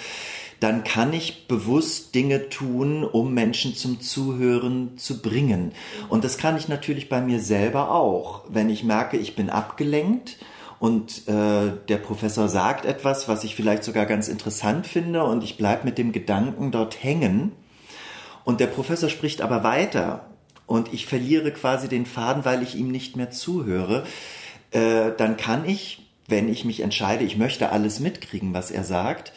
dann 0.64 0.86
kann 0.86 1.12
ich 1.12 1.50
bewusst 1.50 2.16
Dinge 2.16 2.48
tun, 2.48 3.04
um 3.04 3.34
Menschen 3.34 3.76
zum 3.76 4.00
Zuhören 4.00 4.98
zu 4.98 5.22
bringen. 5.22 5.74
Und 6.08 6.24
das 6.24 6.38
kann 6.38 6.56
ich 6.56 6.70
natürlich 6.70 7.10
bei 7.10 7.20
mir 7.20 7.42
selber 7.42 7.92
auch. 7.92 8.46
Wenn 8.48 8.70
ich 8.70 8.86
merke, 8.86 9.18
ich 9.18 9.36
bin 9.36 9.50
abgelenkt 9.50 10.38
und 10.80 11.28
äh, 11.28 11.74
der 11.90 11.98
Professor 11.98 12.48
sagt 12.48 12.86
etwas, 12.86 13.28
was 13.28 13.44
ich 13.44 13.56
vielleicht 13.56 13.84
sogar 13.84 14.06
ganz 14.06 14.30
interessant 14.30 14.88
finde 14.88 15.26
und 15.26 15.44
ich 15.44 15.58
bleibe 15.58 15.84
mit 15.84 15.98
dem 15.98 16.14
Gedanken 16.14 16.72
dort 16.72 17.04
hängen 17.04 17.52
und 18.46 18.62
der 18.62 18.68
Professor 18.68 19.10
spricht 19.10 19.42
aber 19.42 19.66
weiter 19.66 20.28
und 20.66 20.94
ich 20.94 21.08
verliere 21.08 21.52
quasi 21.52 21.90
den 21.90 22.06
Faden, 22.06 22.46
weil 22.46 22.64
ich 22.64 22.76
ihm 22.76 22.90
nicht 22.90 23.18
mehr 23.18 23.32
zuhöre, 23.32 24.06
äh, 24.72 25.12
dann 25.18 25.36
kann 25.36 25.68
ich, 25.68 26.08
wenn 26.30 26.48
ich 26.48 26.64
mich 26.64 26.80
entscheide, 26.80 27.26
ich 27.26 27.36
möchte 27.36 27.70
alles 27.74 28.00
mitkriegen, 28.00 28.54
was 28.54 28.72
er 28.72 28.86
sagt, 28.86 29.34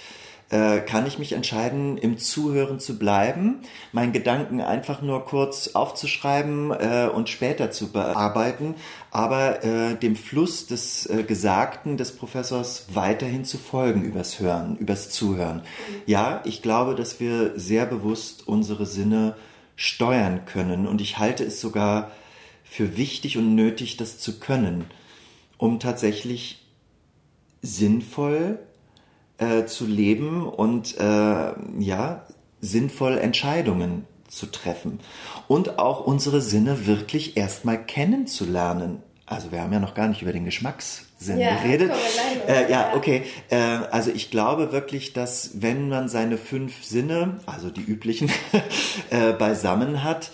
äh, 0.50 0.78
kann 0.80 1.06
ich 1.06 1.18
mich 1.18 1.32
entscheiden, 1.32 1.98
im 1.98 2.18
Zuhören 2.18 2.78
zu 2.78 2.98
bleiben, 2.98 3.62
meinen 3.92 4.12
Gedanken 4.12 4.60
einfach 4.60 5.02
nur 5.02 5.24
kurz 5.24 5.68
aufzuschreiben 5.74 6.70
äh, 6.70 7.10
und 7.12 7.28
später 7.28 7.72
zu 7.72 7.90
bearbeiten, 7.90 8.76
aber 9.10 9.64
äh, 9.64 9.96
dem 9.96 10.14
Fluss 10.14 10.66
des 10.66 11.06
äh, 11.06 11.24
Gesagten 11.24 11.96
des 11.96 12.16
Professors 12.16 12.86
weiterhin 12.94 13.44
zu 13.44 13.58
folgen 13.58 14.02
übers 14.02 14.38
Hören, 14.38 14.76
übers 14.76 15.10
Zuhören. 15.10 15.62
Ja, 16.06 16.42
ich 16.44 16.62
glaube, 16.62 16.94
dass 16.94 17.18
wir 17.18 17.58
sehr 17.58 17.86
bewusst 17.86 18.46
unsere 18.46 18.86
Sinne 18.86 19.34
steuern 19.74 20.44
können 20.46 20.86
und 20.86 21.00
ich 21.00 21.18
halte 21.18 21.44
es 21.44 21.60
sogar 21.60 22.12
für 22.62 22.96
wichtig 22.96 23.36
und 23.36 23.54
nötig, 23.54 23.96
das 23.96 24.18
zu 24.18 24.38
können, 24.38 24.84
um 25.58 25.80
tatsächlich 25.80 26.66
sinnvoll 27.62 28.60
äh, 29.38 29.64
zu 29.66 29.87
leben 29.87 30.47
und 30.47 30.99
äh, 30.99 31.52
ja, 31.78 32.25
sinnvoll 32.61 33.19
Entscheidungen 33.19 34.07
zu 34.28 34.47
treffen 34.47 35.00
und 35.49 35.78
auch 35.78 36.05
unsere 36.05 36.40
Sinne 36.40 36.87
wirklich 36.87 37.37
erstmal 37.37 37.85
kennenzulernen. 37.85 39.02
Also 39.25 39.50
wir 39.50 39.61
haben 39.61 39.73
ja 39.73 39.81
noch 39.81 39.95
gar 39.95 40.09
nicht 40.09 40.23
über 40.23 40.33
den 40.33 40.45
Geschmackssinn 40.45 41.38
ja, 41.38 41.57
geredet. 41.57 41.93
Äh, 42.47 42.71
ja, 42.71 42.93
okay. 42.95 43.25
Äh, 43.50 43.57
also 43.90 44.11
ich 44.11 44.31
glaube 44.31 44.73
wirklich, 44.73 45.12
dass 45.12 45.61
wenn 45.61 45.88
man 45.88 46.09
seine 46.09 46.38
fünf 46.38 46.85
Sinne, 46.85 47.40
also 47.47 47.71
die 47.71 47.83
üblichen, 47.83 48.31
äh, 49.11 49.33
beisammen 49.33 50.05
hat, 50.05 50.31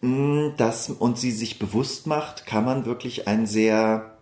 mh, 0.00 0.54
dass, 0.56 0.90
und 0.90 1.18
sie 1.18 1.32
sich 1.32 1.58
bewusst 1.58 2.06
macht, 2.06 2.46
kann 2.46 2.64
man 2.64 2.86
wirklich 2.86 3.26
ein 3.26 3.46
sehr 3.46 4.15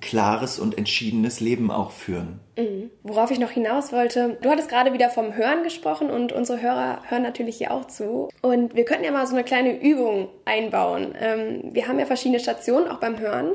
klares 0.00 0.58
und 0.58 0.76
entschiedenes 0.76 1.40
Leben 1.40 1.70
auch 1.70 1.90
führen. 1.90 2.40
Mhm. 2.56 2.90
Worauf 3.02 3.30
ich 3.30 3.38
noch 3.38 3.50
hinaus 3.50 3.92
wollte, 3.92 4.38
du 4.40 4.50
hattest 4.50 4.68
gerade 4.68 4.92
wieder 4.92 5.10
vom 5.10 5.34
Hören 5.34 5.62
gesprochen 5.62 6.10
und 6.10 6.32
unsere 6.32 6.60
Hörer 6.60 7.02
hören 7.08 7.22
natürlich 7.22 7.56
hier 7.56 7.72
auch 7.72 7.86
zu. 7.86 8.28
Und 8.40 8.74
wir 8.74 8.84
könnten 8.84 9.04
ja 9.04 9.12
mal 9.12 9.26
so 9.26 9.34
eine 9.34 9.44
kleine 9.44 9.80
Übung 9.80 10.28
einbauen. 10.44 11.14
Ähm, 11.18 11.70
wir 11.72 11.88
haben 11.88 11.98
ja 11.98 12.06
verschiedene 12.06 12.40
Stationen 12.40 12.88
auch 12.88 12.98
beim 12.98 13.18
Hören. 13.18 13.52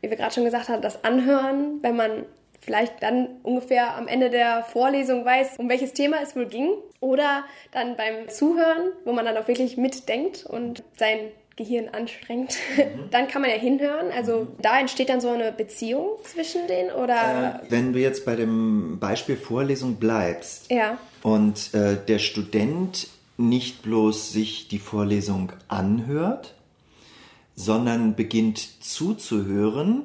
Wie 0.00 0.10
wir 0.10 0.16
gerade 0.16 0.34
schon 0.34 0.44
gesagt 0.44 0.68
haben, 0.68 0.82
das 0.82 1.04
Anhören, 1.04 1.82
wenn 1.82 1.96
man 1.96 2.26
vielleicht 2.60 3.02
dann 3.02 3.28
ungefähr 3.42 3.96
am 3.96 4.08
Ende 4.08 4.30
der 4.30 4.64
Vorlesung 4.64 5.24
weiß, 5.24 5.58
um 5.58 5.68
welches 5.68 5.92
Thema 5.92 6.18
es 6.22 6.34
wohl 6.34 6.46
ging. 6.46 6.70
Oder 7.00 7.44
dann 7.72 7.96
beim 7.96 8.28
Zuhören, 8.28 8.92
wo 9.04 9.12
man 9.12 9.24
dann 9.24 9.36
auch 9.36 9.48
wirklich 9.48 9.76
mitdenkt 9.76 10.46
und 10.46 10.82
sein 10.96 11.18
Gehirn 11.56 11.88
anstrengt, 11.88 12.56
mhm. 12.76 12.82
dann 13.10 13.28
kann 13.28 13.42
man 13.42 13.50
ja 13.50 13.56
hinhören. 13.56 14.10
Also 14.14 14.48
da 14.60 14.78
entsteht 14.78 15.08
dann 15.08 15.20
so 15.20 15.30
eine 15.30 15.52
Beziehung 15.52 16.10
zwischen 16.24 16.66
denen 16.66 16.90
oder? 16.90 17.60
Äh, 17.62 17.70
wenn 17.70 17.92
du 17.92 18.00
jetzt 18.00 18.24
bei 18.24 18.36
dem 18.36 18.98
Beispiel 18.98 19.36
Vorlesung 19.36 19.96
bleibst 19.96 20.70
ja. 20.70 20.98
und 21.22 21.72
äh, 21.74 21.96
der 21.96 22.18
Student 22.18 23.08
nicht 23.36 23.82
bloß 23.82 24.32
sich 24.32 24.68
die 24.68 24.78
Vorlesung 24.78 25.52
anhört, 25.68 26.54
sondern 27.56 28.14
beginnt 28.14 28.82
zuzuhören 28.82 30.02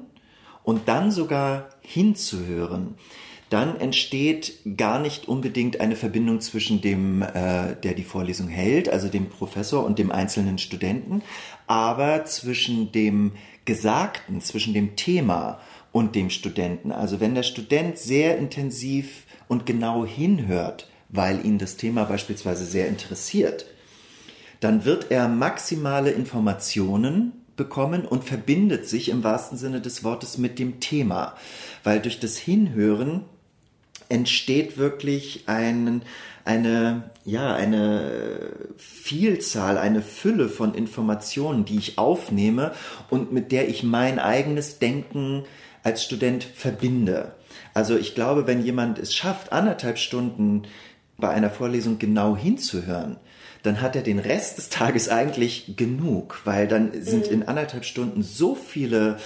und 0.64 0.88
dann 0.88 1.12
sogar 1.12 1.70
hinzuhören 1.82 2.96
dann 3.50 3.80
entsteht 3.80 4.60
gar 4.78 5.00
nicht 5.00 5.28
unbedingt 5.28 5.80
eine 5.80 5.96
Verbindung 5.96 6.40
zwischen 6.40 6.82
dem, 6.82 7.22
äh, 7.22 7.76
der 7.76 7.94
die 7.96 8.04
Vorlesung 8.04 8.48
hält, 8.48 8.90
also 8.90 9.08
dem 9.08 9.30
Professor 9.30 9.86
und 9.86 9.98
dem 9.98 10.12
einzelnen 10.12 10.58
Studenten, 10.60 11.24
aber 11.66 12.26
zwischen 12.26 12.92
dem 12.92 13.32
Gesagten, 13.66 14.42
zwischen 14.42 14.74
dem 14.74 14.96
Thema 14.96 15.60
und 15.92 16.16
dem 16.16 16.30
Studenten. 16.30 16.92
Also 16.92 17.20
wenn 17.20 17.36
der 17.36 17.44
Student 17.44 17.98
sehr 17.98 18.38
intensiv 18.38 19.26
und 19.48 19.66
genau 19.66 20.06
hinhört, 20.06 20.90
weil 21.10 21.44
ihn 21.44 21.58
das 21.58 21.76
Thema 21.76 22.04
beispielsweise 22.06 22.66
sehr 22.66 22.88
interessiert, 22.88 23.66
dann 24.60 24.86
wird 24.86 25.10
er 25.10 25.28
maximale 25.28 26.12
Informationen 26.12 27.34
bekommen 27.56 28.06
und 28.06 28.24
verbindet 28.24 28.88
sich 28.88 29.10
im 29.10 29.24
wahrsten 29.24 29.58
Sinne 29.58 29.82
des 29.82 30.04
Wortes 30.04 30.38
mit 30.38 30.60
dem 30.60 30.80
Thema, 30.80 31.36
weil 31.84 32.00
durch 32.00 32.20
das 32.20 32.38
Hinhören 32.38 33.26
entsteht 34.10 34.78
wirklich 34.78 35.44
ein, 35.46 36.02
eine, 36.44 37.12
ja, 37.26 37.54
eine 37.54 38.52
Vielzahl, 38.78 39.78
eine 39.78 40.02
Fülle 40.02 40.50
von 40.50 40.74
Informationen, 40.74 41.64
die 41.64 41.78
ich 41.78 41.98
aufnehme 41.98 42.74
und 43.10 43.32
mit 43.32 43.52
der 43.52 43.70
ich 43.70 43.84
mein 43.84 44.20
eigenes 44.20 44.80
Denken 44.80 45.46
als 45.84 46.04
Student 46.04 46.44
verbinde. 46.44 47.36
Also 47.74 47.96
ich 47.96 48.16
glaube, 48.16 48.48
wenn 48.48 48.64
jemand 48.64 49.00
es 49.00 49.14
schafft, 49.14 49.52
anderthalb 49.52 49.98
Stunden 49.98 50.64
bei 51.18 51.30
einer 51.30 51.50
Vorlesung 51.50 52.00
genau 52.00 52.36
hinzuhören, 52.36 53.18
dann 53.64 53.82
hat 53.82 53.96
er 53.96 54.02
den 54.02 54.20
Rest 54.20 54.58
des 54.58 54.70
Tages 54.70 55.10
eigentlich 55.10 55.76
genug, 55.76 56.42
weil 56.46 56.68
dann 56.68 56.92
sind 57.02 57.28
mhm. 57.28 57.34
in 57.34 57.48
anderthalb 57.48 57.84
Stunden 57.84 58.24
so 58.24 58.56
viele 58.56 59.18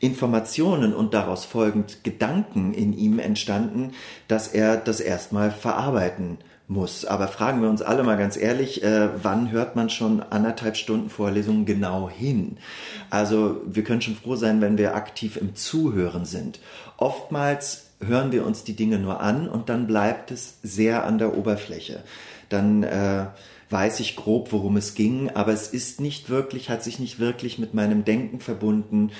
Informationen 0.00 0.94
und 0.94 1.14
daraus 1.14 1.44
folgend 1.44 2.04
Gedanken 2.04 2.74
in 2.74 2.92
ihm 2.96 3.18
entstanden, 3.18 3.92
dass 4.28 4.48
er 4.48 4.76
das 4.76 5.00
erstmal 5.00 5.50
verarbeiten 5.50 6.38
muss. 6.68 7.04
Aber 7.04 7.28
fragen 7.28 7.62
wir 7.62 7.70
uns 7.70 7.82
alle 7.82 8.02
mal 8.02 8.16
ganz 8.16 8.36
ehrlich, 8.36 8.82
äh, 8.82 9.08
wann 9.22 9.50
hört 9.50 9.76
man 9.76 9.88
schon 9.88 10.20
anderthalb 10.22 10.76
Stunden 10.76 11.10
Vorlesungen 11.10 11.64
genau 11.64 12.10
hin? 12.10 12.58
Also 13.10 13.60
wir 13.66 13.84
können 13.84 14.02
schon 14.02 14.16
froh 14.16 14.36
sein, 14.36 14.60
wenn 14.60 14.78
wir 14.78 14.94
aktiv 14.96 15.36
im 15.36 15.54
Zuhören 15.54 16.24
sind. 16.24 16.60
Oftmals 16.96 17.86
hören 18.00 18.32
wir 18.32 18.44
uns 18.44 18.64
die 18.64 18.74
Dinge 18.74 18.98
nur 18.98 19.20
an 19.20 19.48
und 19.48 19.68
dann 19.68 19.86
bleibt 19.86 20.30
es 20.30 20.58
sehr 20.62 21.04
an 21.04 21.18
der 21.18 21.36
Oberfläche. 21.36 22.02
Dann 22.48 22.82
äh, 22.82 23.26
weiß 23.70 24.00
ich 24.00 24.16
grob, 24.16 24.52
worum 24.52 24.76
es 24.76 24.94
ging, 24.94 25.30
aber 25.30 25.52
es 25.52 25.68
ist 25.68 26.00
nicht 26.00 26.28
wirklich, 26.30 26.68
hat 26.68 26.84
sich 26.84 26.98
nicht 26.98 27.18
wirklich 27.18 27.58
mit 27.58 27.74
meinem 27.74 28.04
Denken 28.04 28.40
verbunden 28.40 29.12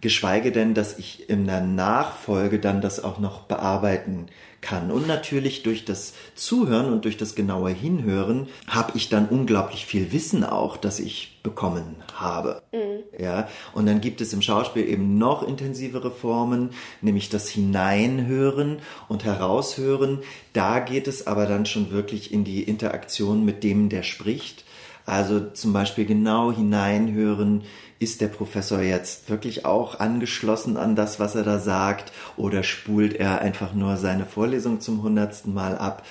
geschweige 0.00 0.52
denn, 0.52 0.74
dass 0.74 0.98
ich 0.98 1.28
in 1.28 1.46
der 1.46 1.60
Nachfolge 1.60 2.58
dann 2.58 2.80
das 2.80 3.02
auch 3.02 3.18
noch 3.18 3.42
bearbeiten 3.42 4.26
kann. 4.60 4.90
Und 4.90 5.06
natürlich 5.06 5.62
durch 5.62 5.84
das 5.84 6.14
Zuhören 6.34 6.92
und 6.92 7.04
durch 7.04 7.16
das 7.16 7.34
genaue 7.34 7.70
Hinhören 7.70 8.48
habe 8.66 8.92
ich 8.96 9.08
dann 9.08 9.28
unglaublich 9.28 9.86
viel 9.86 10.12
Wissen 10.12 10.44
auch, 10.44 10.76
das 10.76 11.00
ich 11.00 11.40
bekommen 11.42 11.96
habe. 12.14 12.62
Mhm. 12.72 13.02
Ja, 13.18 13.48
und 13.72 13.86
dann 13.86 14.00
gibt 14.00 14.20
es 14.20 14.32
im 14.32 14.42
Schauspiel 14.42 14.86
eben 14.86 15.18
noch 15.18 15.42
intensivere 15.42 16.10
Formen, 16.10 16.70
nämlich 17.00 17.30
das 17.30 17.48
Hineinhören 17.48 18.80
und 19.08 19.24
Heraushören. 19.24 20.20
Da 20.52 20.80
geht 20.80 21.08
es 21.08 21.26
aber 21.26 21.46
dann 21.46 21.64
schon 21.64 21.90
wirklich 21.90 22.32
in 22.32 22.44
die 22.44 22.62
Interaktion 22.62 23.44
mit 23.44 23.64
dem, 23.64 23.88
der 23.88 24.02
spricht. 24.02 24.64
Also 25.06 25.40
zum 25.50 25.72
Beispiel 25.72 26.04
genau 26.04 26.52
hineinhören 26.52 27.62
ist 27.98 28.20
der 28.20 28.28
Professor 28.28 28.80
jetzt 28.80 29.28
wirklich 29.28 29.66
auch 29.66 30.00
angeschlossen 30.00 30.76
an 30.76 30.96
das, 30.96 31.20
was 31.20 31.34
er 31.34 31.42
da 31.42 31.58
sagt, 31.58 32.12
oder 32.36 32.62
spult 32.62 33.14
er 33.14 33.40
einfach 33.40 33.74
nur 33.74 33.96
seine 33.96 34.24
Vorlesung 34.24 34.80
zum 34.80 35.02
hundertsten 35.02 35.52
Mal 35.52 35.76
ab? 35.76 36.06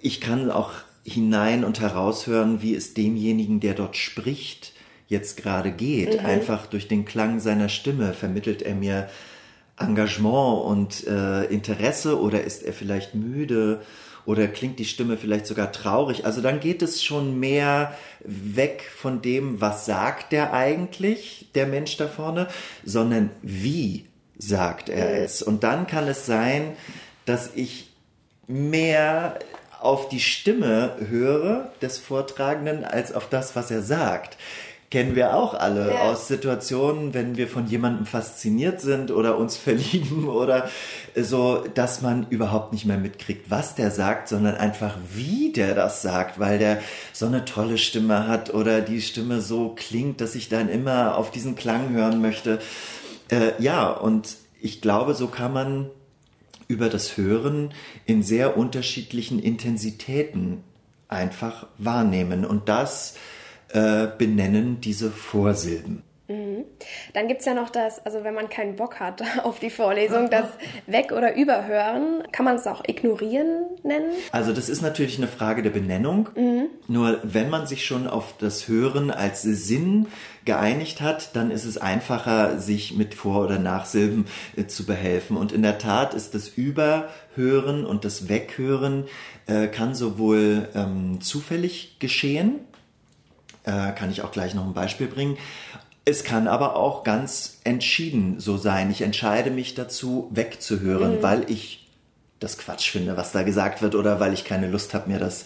Ich 0.00 0.20
kann 0.20 0.50
auch 0.50 0.70
hinein 1.04 1.64
und 1.64 1.80
heraushören, 1.80 2.62
wie 2.62 2.74
es 2.74 2.94
demjenigen, 2.94 3.60
der 3.60 3.74
dort 3.74 3.96
spricht, 3.96 4.72
jetzt 5.08 5.36
gerade 5.36 5.72
geht. 5.72 6.20
Mhm. 6.20 6.26
Einfach 6.26 6.66
durch 6.66 6.88
den 6.88 7.04
Klang 7.04 7.40
seiner 7.40 7.68
Stimme 7.68 8.12
vermittelt 8.12 8.62
er 8.62 8.74
mir 8.74 9.08
Engagement 9.78 10.64
und 10.64 11.06
äh, 11.06 11.44
Interesse 11.44 12.20
oder 12.20 12.42
ist 12.42 12.62
er 12.62 12.72
vielleicht 12.72 13.14
müde 13.14 13.82
oder 14.24 14.48
klingt 14.48 14.78
die 14.78 14.84
Stimme 14.84 15.16
vielleicht 15.16 15.46
sogar 15.46 15.70
traurig. 15.70 16.26
Also 16.26 16.40
dann 16.40 16.60
geht 16.60 16.82
es 16.82 17.02
schon 17.02 17.38
mehr 17.38 17.96
weg 18.20 18.90
von 18.94 19.22
dem, 19.22 19.60
was 19.60 19.86
sagt 19.86 20.32
der 20.32 20.52
eigentlich, 20.52 21.48
der 21.54 21.66
Mensch 21.66 21.96
da 21.96 22.08
vorne, 22.08 22.48
sondern 22.84 23.30
wie 23.42 24.06
sagt 24.36 24.88
er 24.88 25.22
es. 25.22 25.42
Und 25.42 25.62
dann 25.62 25.86
kann 25.86 26.08
es 26.08 26.26
sein, 26.26 26.72
dass 27.24 27.50
ich 27.54 27.90
mehr 28.48 29.38
auf 29.80 30.08
die 30.08 30.20
Stimme 30.20 30.96
höre 31.08 31.70
des 31.80 31.98
Vortragenden 31.98 32.84
als 32.84 33.12
auf 33.12 33.28
das, 33.28 33.54
was 33.54 33.70
er 33.70 33.82
sagt. 33.82 34.36
Kennen 34.90 35.16
wir 35.16 35.34
auch 35.34 35.54
alle 35.54 35.92
Ja. 35.92 36.00
aus 36.02 36.28
Situationen, 36.28 37.12
wenn 37.12 37.36
wir 37.36 37.48
von 37.48 37.66
jemandem 37.66 38.06
fasziniert 38.06 38.80
sind 38.80 39.10
oder 39.10 39.36
uns 39.36 39.56
verlieben 39.66 40.28
oder 40.28 40.68
so, 41.14 41.64
dass 41.74 42.02
man 42.02 42.26
überhaupt 42.30 42.72
nicht 42.72 42.84
mehr 42.84 42.98
mitkriegt, 42.98 43.50
was 43.50 43.74
der 43.74 43.90
sagt, 43.90 44.28
sondern 44.28 44.54
einfach 44.56 44.96
wie 45.12 45.52
der 45.52 45.74
das 45.74 46.02
sagt, 46.02 46.38
weil 46.38 46.58
der 46.58 46.80
so 47.12 47.26
eine 47.26 47.44
tolle 47.44 47.78
Stimme 47.78 48.28
hat 48.28 48.54
oder 48.54 48.80
die 48.80 49.00
Stimme 49.00 49.40
so 49.40 49.70
klingt, 49.74 50.20
dass 50.20 50.34
ich 50.34 50.48
dann 50.48 50.68
immer 50.68 51.16
auf 51.16 51.30
diesen 51.30 51.56
Klang 51.56 51.90
hören 51.92 52.20
möchte. 52.20 52.60
Äh, 53.28 53.60
ja, 53.60 53.90
und 53.90 54.36
ich 54.60 54.80
glaube, 54.80 55.14
so 55.14 55.26
kann 55.26 55.52
man 55.52 55.90
über 56.68 56.88
das 56.88 57.16
Hören 57.16 57.72
in 58.06 58.22
sehr 58.22 58.56
unterschiedlichen 58.56 59.38
Intensitäten 59.40 60.64
einfach 61.08 61.66
wahrnehmen. 61.78 62.44
Und 62.44 62.68
das 62.68 63.14
äh, 63.76 64.08
benennen 64.16 64.80
diese 64.80 65.10
Vorsilben. 65.10 66.02
Dann 67.14 67.28
gibt's 67.28 67.44
ja 67.44 67.54
noch 67.54 67.70
das, 67.70 68.04
also 68.04 68.24
wenn 68.24 68.34
man 68.34 68.48
keinen 68.48 68.74
Bock 68.74 68.98
hat 68.98 69.22
auf 69.44 69.60
die 69.60 69.70
Vorlesung, 69.70 70.28
das 70.30 70.46
Weg- 70.86 71.12
oder 71.12 71.36
Überhören. 71.36 72.24
Kann 72.32 72.44
man 72.44 72.56
es 72.56 72.66
auch 72.66 72.82
ignorieren 72.86 73.66
nennen? 73.84 74.10
Also 74.32 74.52
das 74.52 74.68
ist 74.68 74.82
natürlich 74.82 75.18
eine 75.18 75.28
Frage 75.28 75.62
der 75.62 75.70
Benennung. 75.70 76.28
Nur 76.88 77.20
wenn 77.22 77.48
man 77.48 77.66
sich 77.66 77.84
schon 77.84 78.08
auf 78.08 78.34
das 78.38 78.66
Hören 78.66 79.10
als 79.10 79.42
Sinn 79.42 80.06
geeinigt 80.44 81.00
hat, 81.00 81.34
dann 81.36 81.50
ist 81.50 81.64
es 81.64 81.78
einfacher, 81.78 82.58
sich 82.58 82.96
mit 82.96 83.14
Vor- 83.14 83.44
oder 83.44 83.58
Nachsilben 83.58 84.26
äh, 84.56 84.66
zu 84.66 84.84
behelfen. 84.84 85.36
Und 85.36 85.52
in 85.52 85.62
der 85.62 85.78
Tat 85.78 86.14
ist 86.14 86.34
das 86.34 86.48
Überhören 86.48 87.84
und 87.84 88.04
das 88.04 88.28
Weghören 88.28 89.04
äh, 89.46 89.68
kann 89.68 89.94
sowohl 89.94 90.68
ähm, 90.74 91.20
zufällig 91.20 91.98
geschehen, 91.98 92.60
äh, 93.66 93.92
kann 93.92 94.10
ich 94.10 94.22
auch 94.22 94.32
gleich 94.32 94.54
noch 94.54 94.64
ein 94.64 94.72
Beispiel 94.72 95.06
bringen. 95.06 95.36
Es 96.04 96.24
kann 96.24 96.48
aber 96.48 96.76
auch 96.76 97.02
ganz 97.02 97.58
entschieden 97.64 98.38
so 98.38 98.56
sein. 98.56 98.90
Ich 98.90 99.02
entscheide 99.02 99.50
mich 99.50 99.74
dazu, 99.74 100.30
wegzuhören, 100.32 101.22
weil 101.22 101.50
ich 101.50 101.88
das 102.38 102.58
Quatsch 102.58 102.90
finde, 102.90 103.16
was 103.16 103.32
da 103.32 103.42
gesagt 103.42 103.82
wird, 103.82 103.94
oder 103.94 104.20
weil 104.20 104.32
ich 104.32 104.44
keine 104.44 104.68
Lust 104.68 104.94
habe, 104.94 105.10
mir 105.10 105.18
das 105.18 105.44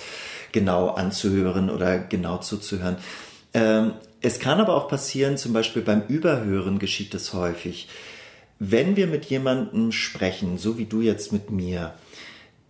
genau 0.52 0.90
anzuhören 0.90 1.70
oder 1.70 1.98
genau 1.98 2.38
zuzuhören. 2.38 2.96
Ähm, 3.54 3.94
es 4.20 4.38
kann 4.38 4.60
aber 4.60 4.74
auch 4.74 4.88
passieren, 4.88 5.38
zum 5.38 5.52
Beispiel 5.52 5.82
beim 5.82 6.02
Überhören 6.08 6.78
geschieht 6.78 7.14
es 7.14 7.32
häufig. 7.32 7.88
Wenn 8.58 8.96
wir 8.96 9.06
mit 9.06 9.24
jemandem 9.26 9.92
sprechen, 9.92 10.58
so 10.58 10.76
wie 10.76 10.84
du 10.84 11.00
jetzt 11.00 11.32
mit 11.32 11.50
mir, 11.50 11.94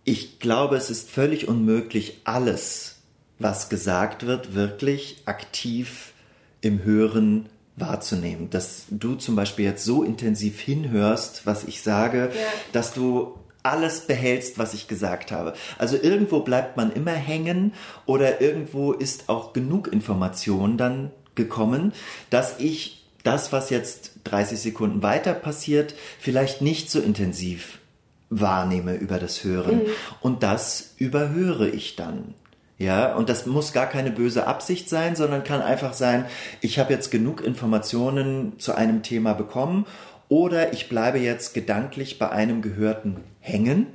ich 0.04 0.38
glaube, 0.38 0.76
es 0.76 0.90
ist 0.90 1.11
völlig 1.11 1.49
unmöglich, 1.49 2.21
alles, 2.25 3.00
was 3.40 3.68
gesagt 3.68 4.26
wird, 4.26 4.54
wirklich 4.54 5.23
aktiv 5.25 6.12
im 6.61 6.85
Hören 6.85 7.49
wahrzunehmen. 7.76 8.50
Dass 8.50 8.85
du 8.90 9.14
zum 9.16 9.35
Beispiel 9.35 9.64
jetzt 9.64 9.85
so 9.85 10.04
intensiv 10.04 10.61
hinhörst, 10.61 11.47
was 11.47 11.64
ich 11.64 11.82
sage, 11.82 12.30
Ja. 12.32 12.47
dass 12.73 12.92
du 12.92 13.35
alles 13.62 14.02
behältst, 14.06 14.59
was 14.59 14.75
ich 14.75 14.87
gesagt 14.88 15.32
habe. 15.32 15.54
Also 15.78 15.97
irgendwo 16.00 16.40
bleibt 16.40 16.76
man 16.76 16.92
immer 16.92 17.12
hängen 17.12 17.73
oder 18.06 18.40
irgendwo 18.40 18.92
ist 18.92 19.28
auch 19.28 19.52
genug 19.52 19.92
Information 19.92 20.76
dann 20.78 21.11
gekommen, 21.35 21.92
dass 22.30 22.59
ich 22.59 23.04
das, 23.23 23.52
was 23.52 23.68
jetzt 23.70 24.12
30 24.25 24.59
Sekunden 24.61 25.02
weiter 25.02 25.35
passiert, 25.35 25.94
vielleicht 26.18 26.62
nicht 26.62 26.90
so 26.90 27.00
intensiv 27.00 27.78
wahrnehme 28.30 28.94
über 28.94 29.18
das 29.18 29.44
Hören. 29.44 29.82
Und 30.20 30.42
das 30.42 30.94
überhöre 30.97 31.68
ich 31.68 31.97
dann. 31.97 32.35
Ja, 32.80 33.14
und 33.14 33.28
das 33.28 33.44
muss 33.44 33.75
gar 33.75 33.87
keine 33.87 34.10
böse 34.10 34.46
Absicht 34.46 34.88
sein, 34.88 35.14
sondern 35.14 35.44
kann 35.44 35.60
einfach 35.60 35.92
sein, 35.92 36.25
ich 36.62 36.78
habe 36.78 36.94
jetzt 36.94 37.10
genug 37.10 37.44
Informationen 37.44 38.58
zu 38.58 38.75
einem 38.75 39.02
Thema 39.02 39.34
bekommen 39.34 39.84
oder 40.30 40.72
ich 40.72 40.88
bleibe 40.88 41.18
jetzt 41.18 41.52
gedanklich 41.52 42.18
bei 42.18 42.30
einem 42.30 42.62
Gehörten 42.62 43.18
hängen 43.40 43.87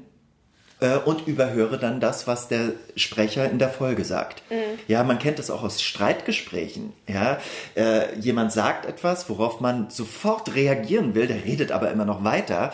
äh, 0.81 0.97
und 0.97 1.25
überhöre 1.25 1.79
dann 1.79 1.99
das, 1.99 2.27
was 2.27 2.47
der 2.47 2.73
Sprecher 2.95 3.49
in 3.49 3.57
der 3.57 3.69
Folge 3.69 4.05
sagt. 4.05 4.43
Ja, 4.87 5.03
man 5.03 5.17
kennt 5.17 5.39
das 5.39 5.49
auch 5.49 5.63
aus 5.63 5.81
Streitgesprächen. 5.81 6.93
Ja, 7.07 7.39
äh, 7.75 8.15
jemand 8.19 8.51
sagt 8.51 8.85
etwas, 8.85 9.27
worauf 9.31 9.61
man 9.61 9.89
sofort 9.89 10.53
reagieren 10.53 11.15
will, 11.15 11.25
der 11.25 11.43
redet 11.43 11.71
aber 11.71 11.89
immer 11.89 12.05
noch 12.05 12.23
weiter. 12.23 12.71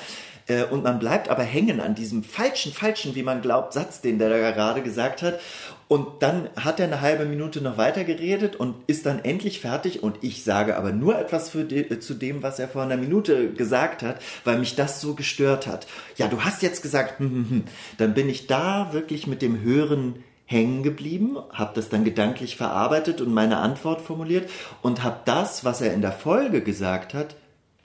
Äh, 0.48 0.64
und 0.64 0.84
man 0.84 1.00
bleibt 1.00 1.30
aber 1.30 1.44
hängen 1.44 1.80
an 1.80 1.96
diesem 1.96 2.24
falschen, 2.24 2.74
falschen, 2.74 3.16
wie 3.16 3.24
man 3.24 3.42
glaubt, 3.42 3.74
Satz, 3.74 4.02
den 4.02 4.20
der 4.20 4.30
da 4.30 4.52
gerade 4.52 4.82
gesagt 4.82 5.22
hat. 5.22 5.40
Und 5.88 6.22
dann 6.24 6.48
hat 6.56 6.80
er 6.80 6.86
eine 6.86 7.02
halbe 7.02 7.26
Minute 7.26 7.60
noch 7.62 7.78
weiter 7.78 8.06
geredet 8.06 8.56
und 8.56 8.76
ist 8.88 9.06
dann 9.06 9.26
endlich 9.26 9.60
fertig. 9.60 10.02
Und 10.02 10.20
ich 10.22 10.46
sage 10.46 10.78
aber 10.78 10.94
nur 10.94 11.20
etwas 11.20 11.52
de, 11.52 12.00
zu 12.00 12.14
dem, 12.14 12.44
was 12.44 12.60
er 12.60 12.70
vor 12.70 12.84
einer 12.84 12.96
Minute 12.96 13.52
gesagt 13.52 14.02
hat, 14.02 14.22
weil 14.46 14.58
mich 14.58 14.76
das 14.76 15.02
so 15.02 15.16
gestört 15.16 15.68
hat. 15.68 15.88
Ja, 16.16 16.30
du 16.30 16.46
hast 16.46 16.62
jetzt 16.62 16.82
gesagt, 16.82 17.20
hm, 17.20 17.30
hm, 17.30 17.50
hm. 17.50 17.64
dann 17.98 18.14
bin 18.14 18.30
ich 18.30 18.48
da 18.48 18.94
wirklich 18.94 19.28
mit 19.28 19.42
dem 19.42 19.62
Hören 19.62 20.24
hängen 20.46 20.84
geblieben, 20.84 21.38
habe 21.52 21.72
das 21.76 21.90
dann 21.90 22.04
gedanklich 22.04 22.58
verarbeitet 22.58 23.22
und 23.22 23.34
meine 23.34 23.58
Antwort 23.58 24.02
formuliert 24.02 24.50
und 24.82 25.04
habe 25.04 25.22
das, 25.26 25.64
was 25.64 25.82
er 25.82 25.94
in 25.94 26.02
der 26.02 26.12
Folge 26.12 26.62
gesagt 26.62 27.14
hat, 27.14 27.36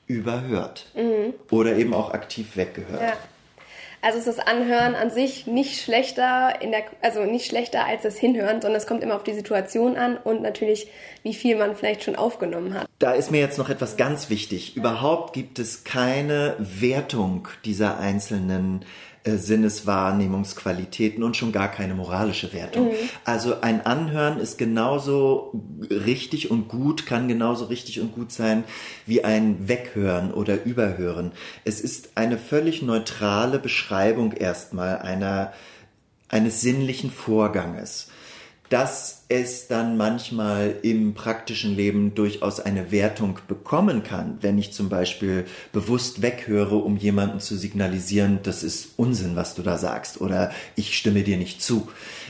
überhört. 0.06 0.86
Oder 1.50 1.76
eben 1.76 1.94
auch 1.94 2.12
aktiv 2.12 2.56
weggehört. 2.56 3.02
Ja. 3.02 3.12
Also 4.02 4.18
ist 4.18 4.28
das 4.28 4.38
Anhören 4.38 4.94
an 4.94 5.10
sich 5.10 5.48
nicht 5.48 5.82
schlechter 5.82 6.60
in 6.60 6.70
der, 6.70 6.84
also 7.02 7.24
nicht 7.24 7.46
schlechter 7.46 7.84
als 7.86 8.02
das 8.02 8.16
Hinhören, 8.16 8.60
sondern 8.62 8.80
es 8.80 8.86
kommt 8.86 9.02
immer 9.02 9.16
auf 9.16 9.24
die 9.24 9.34
Situation 9.34 9.96
an 9.96 10.16
und 10.16 10.42
natürlich, 10.42 10.86
wie 11.24 11.34
viel 11.34 11.56
man 11.56 11.74
vielleicht 11.74 12.04
schon 12.04 12.14
aufgenommen 12.14 12.74
hat. 12.74 12.86
Da 13.00 13.12
ist 13.12 13.32
mir 13.32 13.40
jetzt 13.40 13.58
noch 13.58 13.68
etwas 13.68 13.96
ganz 13.96 14.30
wichtig. 14.30 14.76
Überhaupt 14.76 15.32
gibt 15.32 15.58
es 15.58 15.82
keine 15.82 16.54
Wertung 16.58 17.48
dieser 17.64 17.98
einzelnen 17.98 18.84
äh, 19.26 19.36
Sinneswahrnehmungsqualitäten 19.36 21.22
und 21.22 21.36
schon 21.36 21.52
gar 21.52 21.68
keine 21.68 21.94
moralische 21.94 22.52
Wertung. 22.52 22.92
Also 23.24 23.60
ein 23.60 23.84
Anhören 23.84 24.38
ist 24.38 24.56
genauso 24.56 25.52
richtig 25.90 26.50
und 26.50 26.68
gut, 26.68 27.06
kann 27.06 27.28
genauso 27.28 27.66
richtig 27.66 28.00
und 28.00 28.14
gut 28.14 28.30
sein 28.30 28.64
wie 29.04 29.24
ein 29.24 29.68
Weghören 29.68 30.32
oder 30.32 30.64
Überhören. 30.64 31.32
Es 31.64 31.80
ist 31.80 32.10
eine 32.14 32.38
völlig 32.38 32.82
neutrale 32.82 33.58
Beschreibung 33.58 34.32
erstmal 34.32 34.98
einer, 34.98 35.52
eines 36.28 36.60
sinnlichen 36.60 37.10
Vorganges 37.10 38.08
dass 38.68 39.24
es 39.28 39.68
dann 39.68 39.96
manchmal 39.96 40.74
im 40.82 41.14
praktischen 41.14 41.76
Leben 41.76 42.14
durchaus 42.14 42.60
eine 42.60 42.90
Wertung 42.90 43.38
bekommen 43.48 44.02
kann, 44.02 44.38
wenn 44.40 44.58
ich 44.58 44.72
zum 44.72 44.88
Beispiel 44.88 45.44
bewusst 45.72 46.22
weghöre, 46.22 46.76
um 46.76 46.96
jemandem 46.96 47.40
zu 47.40 47.56
signalisieren, 47.56 48.40
das 48.42 48.62
ist 48.62 48.90
Unsinn, 48.96 49.36
was 49.36 49.54
du 49.54 49.62
da 49.62 49.78
sagst, 49.78 50.20
oder 50.20 50.52
ich 50.74 50.96
stimme 50.96 51.22
dir 51.22 51.36
nicht 51.36 51.62
zu. 51.62 51.88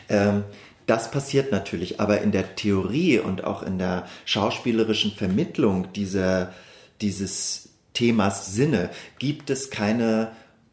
Ähm, 0.08 0.44
das 0.86 1.10
passiert 1.10 1.50
natürlich, 1.50 2.00
aber 2.00 2.20
in 2.20 2.30
der 2.30 2.54
Theorie 2.54 3.18
und 3.18 3.44
auch 3.44 3.62
in 3.62 3.78
der 3.78 4.06
schauspielerischen 4.24 5.12
Vermittlung 5.12 5.92
dieser, 5.94 6.52
dieses 7.00 7.70
Themas 7.92 8.54
Sinne 8.54 8.90
gibt 9.18 9.50
es 9.50 9.70
keine 9.70 10.30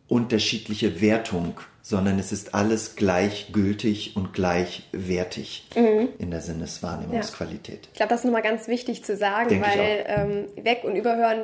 unterschiedliche 0.08 1.02
Wertung, 1.02 1.60
sondern 1.85 2.17
es 2.17 2.31
ist 2.31 2.55
alles 2.55 2.95
gleichgültig 2.95 4.15
und 4.15 4.31
gleichwertig 4.33 5.67
in 5.75 6.31
der 6.31 6.39
Sinneswahrnehmungsqualität. 6.39 7.89
Ich 7.91 7.97
glaube, 7.97 8.09
das 8.09 8.21
ist 8.21 8.25
nochmal 8.25 8.41
ganz 8.41 8.67
wichtig 8.69 9.03
zu 9.03 9.17
sagen, 9.17 9.49
Denke 9.49 9.67
ich 9.69 9.77
weil 9.77 10.05
ähm, 10.07 10.65
Weg- 10.65 10.85
und 10.85 10.95
Überhören, 10.95 11.41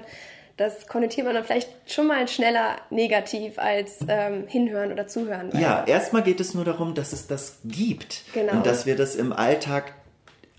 das 0.55 0.87
konnotiert 0.87 1.25
man 1.25 1.35
dann 1.35 1.43
vielleicht 1.43 1.69
schon 1.87 2.07
mal 2.07 2.25
schneller 2.29 2.77
negativ 2.89 3.59
als 3.59 3.97
ähm, 4.07 4.45
Hinhören 4.47 4.93
oder 4.93 5.07
Zuhören. 5.07 5.51
Ja, 5.59 5.83
erstmal 5.85 6.23
geht 6.23 6.39
es 6.39 6.53
nur 6.53 6.63
darum, 6.65 6.95
dass 6.95 7.11
es 7.11 7.27
das 7.27 7.59
gibt 7.65 8.23
Genau. 8.33 8.53
und 8.53 8.65
dass 8.65 8.85
wir 8.85 8.95
das 8.95 9.15
im 9.15 9.33
Alltag 9.33 9.93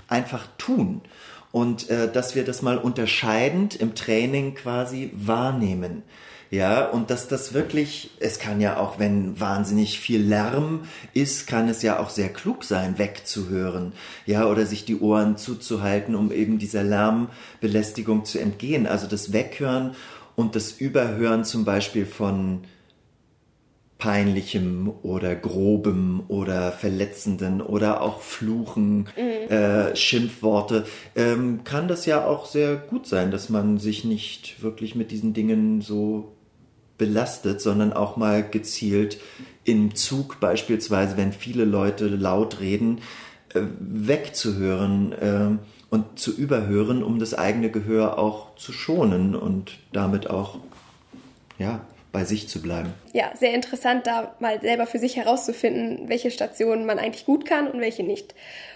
einfach 0.09 0.47
tun 0.59 1.01
und 1.53 1.89
äh, 1.89 2.11
dass 2.13 2.35
wir 2.35 2.45
das 2.45 2.61
mal 2.61 2.77
unterscheidend 2.77 3.77
im 3.77 3.95
Training 3.95 4.55
quasi 4.55 5.11
wahrnehmen. 5.15 6.03
Ja, 6.51 6.89
und 6.89 7.11
dass 7.11 7.29
das 7.29 7.55
wirklich, 7.55 8.11
es 8.19 8.41
kann 8.41 8.61
ja 8.61 8.77
auch, 8.77 8.99
wenn 8.99 9.39
wahnsinnig 9.39 10.01
viel 10.01 10.21
Lärm 10.21 10.81
ist, 11.15 11.47
kann 11.47 11.69
es 11.69 11.83
ja 11.83 12.01
auch 12.01 12.11
sehr 12.11 12.29
klug 12.29 12.65
sein, 12.65 12.99
wegzuhören. 12.99 13.93
Ja, 14.27 14.47
oder 14.47 14.67
sich 14.67 14.85
die 14.85 14.99
Ohren 14.99 15.37
zuzuhalten, 15.37 16.17
um 16.17 16.33
eben 16.33 16.59
dieser 16.59 16.83
Lärmbelästigung 16.83 18.25
zu 18.25 18.41
entgehen. 18.41 18.89
Also 18.89 19.07
das 19.07 19.33
Weghören 19.33 19.95
und 20.35 20.57
das 20.57 20.73
Überhören 20.73 21.45
zum 21.45 21.65
Beispiel 21.65 22.05
von 22.05 22.63
peinlichem 23.99 24.91
oder 25.03 25.37
grobem 25.37 26.25
oder 26.27 26.73
verletzenden 26.73 27.61
oder 27.61 28.01
auch 28.01 28.23
Fluchen, 28.23 29.07
äh, 29.15 29.95
Schimpfworte, 29.95 30.85
ähm, 31.15 31.61
kann 31.63 31.87
das 31.87 32.07
ja 32.07 32.27
auch 32.27 32.47
sehr 32.47 32.75
gut 32.75 33.07
sein, 33.07 33.31
dass 33.31 33.51
man 33.51 33.79
sich 33.79 34.05
nicht 34.05 34.63
wirklich 34.63 34.97
mit 34.97 35.13
diesen 35.13 35.33
Dingen 35.33 35.81
so 35.81 36.33
belastet, 37.01 37.63
sondern 37.63 37.95
auch 37.95 38.19
mal 38.19 38.47
gezielt 38.47 39.19
im 39.65 39.95
Zug 39.95 40.39
beispielsweise, 40.39 41.17
wenn 41.17 41.33
viele 41.33 41.65
Leute 41.65 42.09
laut 42.09 42.61
reden, 42.61 43.01
äh, 43.55 43.63
wegzuhören 43.81 45.13
äh, 45.13 45.59
und 45.89 46.19
zu 46.19 46.37
überhören, 46.37 47.03
um 47.03 47.19
das 47.19 47.33
eigene 47.33 47.71
Gehör 47.71 48.19
auch 48.19 48.55
zu 48.57 48.73
schonen 48.73 49.35
und 49.35 49.79
damit 49.95 50.29
auch 50.29 50.59
ja, 51.59 51.81
bei 52.13 52.25
sich 52.25 52.49
zu 52.49 52.61
bleiben. 52.61 52.93
Ja, 53.15 53.31
sehr 53.35 53.55
interessant, 53.55 54.07
da 54.07 54.35
mal 54.39 54.61
selber 54.61 54.87
für 54.87 54.99
sich 54.99 55.17
herauszufinden, 55.17 56.11
welche 56.11 56.31
Stationen 56.31 56.85
man 56.85 56.99
eigentlich 56.99 57.25
gut 57.25 57.47
kann 57.47 57.67
und 57.67 57.81
welche 57.81 58.03
nicht. 58.03 58.35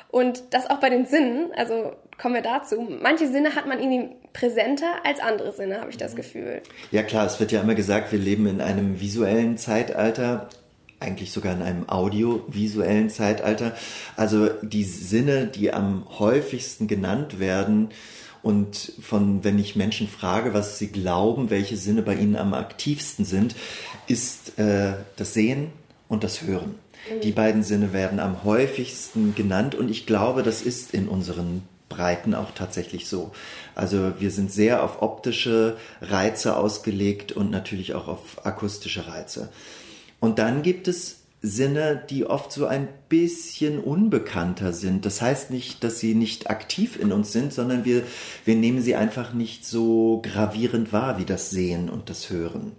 Und 0.09 0.45
das 0.51 0.71
auch 0.71 0.81
bei 0.81 0.89
den 0.89 1.05
Sinnen, 1.05 1.51
also 1.57 1.93
kommen 2.19 2.35
wir 2.35 2.43
dazu. 2.43 2.89
Manche 3.03 3.29
Sinne 3.29 3.55
hat 3.55 3.67
man 3.67 3.81
irgendwie 3.81 4.15
präsenter 4.33 5.05
als 5.05 5.21
andere 5.21 5.53
Sinne, 5.53 5.81
habe 5.81 5.91
ich 5.91 5.97
das 5.97 6.17
Gefühl. 6.17 6.63
Ja 6.91 7.03
klar, 7.03 7.27
es 7.27 7.41
wird 7.41 7.53
ja 7.53 7.61
immer 7.61 7.75
gesagt, 7.75 8.13
wir 8.13 8.19
leben 8.19 8.47
in 8.47 8.61
einem 8.61 9.01
visuellen 9.01 9.57
Zeitalter 9.57 10.49
eigentlich 11.01 11.33
sogar 11.33 11.53
in 11.55 11.63
einem 11.63 11.89
audiovisuellen 11.89 13.11
Zeitalter. 13.11 13.77
Also 14.17 14.49
die 14.63 14.85
Sinne, 14.85 15.47
die 15.47 15.73
am 15.73 16.07
häufigsten 16.19 16.87
genannt 16.87 17.39
werden 17.39 17.91
und 18.43 18.93
von, 19.01 19.45
wenn 19.45 19.59
ich 19.59 19.77
Menschen 19.77 20.09
frage, 20.09 20.55
was 20.55 20.79
sie 20.79 20.89
glauben, 20.89 21.51
welche 21.51 21.77
Sinne 21.77 22.03
bei 22.03 22.15
ihnen 22.15 22.37
am 22.37 22.55
aktivsten 22.55 23.25
sind, 23.25 23.55
ist 24.07 24.59
äh, 24.59 24.95
das 25.17 25.35
Sehen 25.35 25.69
und 26.09 26.25
das 26.25 26.43
Hören. 26.43 26.75
Mhm. 27.11 27.21
Die 27.23 27.33
beiden 27.33 27.63
Sinne 27.63 27.93
werden 27.93 28.21
am 28.21 28.45
häufigsten 28.45 29.35
genannt 29.35 29.75
und 29.75 29.91
ich 29.91 30.07
glaube, 30.07 30.43
das 30.43 30.63
ist 30.63 30.93
in 30.93 31.09
unseren 31.09 31.63
Breiten 31.95 32.35
auch 32.35 32.51
tatsächlich 32.53 33.09
so. 33.09 33.33
Also 33.75 34.13
wir 34.19 34.31
sind 34.31 34.51
sehr 34.51 34.83
auf 34.83 35.03
optische 35.03 35.77
Reize 36.01 36.57
ausgelegt 36.57 37.33
und 37.33 37.51
natürlich 37.51 37.95
auch 37.95 38.09
auf 38.09 38.45
akustische 38.45 39.07
Reize. 39.07 39.49
Und 40.21 40.39
dann 40.39 40.63
gibt 40.63 40.89
es 40.89 41.21
Sinne, 41.47 42.03
die 42.09 42.25
oft 42.25 42.53
so 42.53 42.67
ein 42.67 42.89
bisschen 43.11 43.79
unbekannter 43.79 44.73
sind. 44.73 45.05
Das 45.05 45.21
heißt 45.21 45.51
nicht, 45.51 45.85
dass 45.85 46.01
sie 46.01 46.15
nicht 46.15 46.49
aktiv 46.49 46.99
in 46.99 47.13
uns 47.13 47.33
sind, 47.33 47.53
sondern 47.53 47.85
wir, 47.85 48.03
wir 48.47 48.55
nehmen 48.55 48.81
sie 48.81 48.97
einfach 48.97 49.35
nicht 49.35 49.67
so 49.67 50.23
gravierend 50.23 50.93
wahr 50.95 51.19
wie 51.19 51.27
das 51.27 51.51
Sehen 51.51 51.91
und 51.91 52.09
das 52.09 52.31
Hören. 52.31 52.73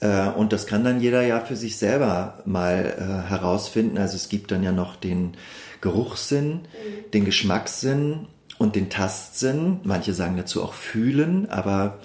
Äh, 0.00 0.30
und 0.30 0.52
das 0.52 0.66
kann 0.66 0.82
dann 0.82 1.00
jeder 1.00 1.22
ja 1.22 1.38
für 1.40 1.54
sich 1.54 1.76
selber 1.76 2.42
mal 2.44 2.96
äh, 2.98 3.30
herausfinden. 3.30 3.98
Also 3.98 4.16
es 4.16 4.28
gibt 4.28 4.50
dann 4.50 4.64
ja 4.64 4.72
noch 4.72 4.96
den 4.96 5.36
Geruchssinn, 5.80 6.52
mhm. 6.52 7.10
den 7.12 7.24
Geschmackssinn 7.24 8.26
und 8.58 8.76
den 8.76 8.90
Tastsinn. 8.90 9.80
Manche 9.84 10.14
sagen 10.14 10.36
dazu 10.36 10.62
auch 10.62 10.74
fühlen, 10.74 11.48
aber 11.48 12.00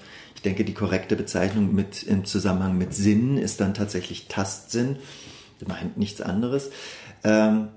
denke, 0.46 0.64
die 0.64 0.74
korrekte 0.74 1.16
Bezeichnung 1.16 1.74
mit, 1.74 2.04
im 2.04 2.24
Zusammenhang 2.24 2.78
mit 2.78 2.94
Sinn 2.94 3.38
ist 3.38 3.60
dann 3.60 3.74
tatsächlich 3.74 4.28
Tastsinn. 4.28 4.98
Das 5.60 5.68
meint 5.68 5.98
nichts 5.98 6.22
anderes. 6.22 6.70
Ähm, 7.24 7.70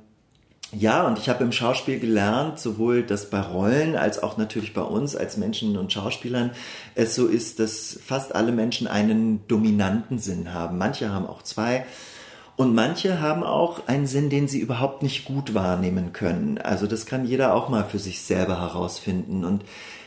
ja, 0.72 1.06
und 1.06 1.18
ich 1.18 1.30
habe 1.30 1.44
im 1.44 1.52
Schauspiel 1.52 1.98
gelernt, 1.98 2.60
sowohl 2.60 3.02
dass 3.02 3.30
bei 3.30 3.40
Rollen 3.40 3.96
als 3.96 4.22
auch 4.22 4.36
natürlich 4.36 4.74
bei 4.74 4.82
uns 4.82 5.16
als 5.16 5.38
Menschen 5.38 5.78
und 5.78 5.90
Schauspielern 5.90 6.50
es 6.94 7.14
so 7.14 7.26
ist, 7.26 7.58
dass 7.58 7.98
fast 8.04 8.34
alle 8.34 8.52
Menschen 8.52 8.86
einen 8.86 9.48
dominanten 9.48 10.18
Sinn 10.18 10.52
haben. 10.52 10.76
Manche 10.76 11.08
haben 11.10 11.26
auch 11.26 11.42
zwei. 11.42 11.86
Und 12.58 12.74
manche 12.74 13.20
haben 13.20 13.44
auch 13.44 13.86
einen 13.86 14.08
Sinn, 14.08 14.30
den 14.30 14.48
sie 14.48 14.58
überhaupt 14.58 15.04
nicht 15.04 15.24
gut 15.24 15.54
wahrnehmen 15.54 16.12
können. 16.12 16.58
Also 16.58 16.88
das 16.88 17.06
kann 17.06 17.24
jeder 17.24 17.54
auch 17.54 17.68
mal 17.68 17.84
für 17.84 18.00
sich 18.00 18.20
selber 18.22 18.60
herausfinden. 18.60 19.44
Und 19.44 19.62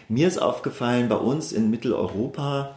mir 0.09 0.27
ist 0.27 0.41
aufgefallen, 0.41 1.07
bei 1.07 1.15
uns 1.15 1.53
in 1.53 1.69
Mitteleuropa 1.69 2.75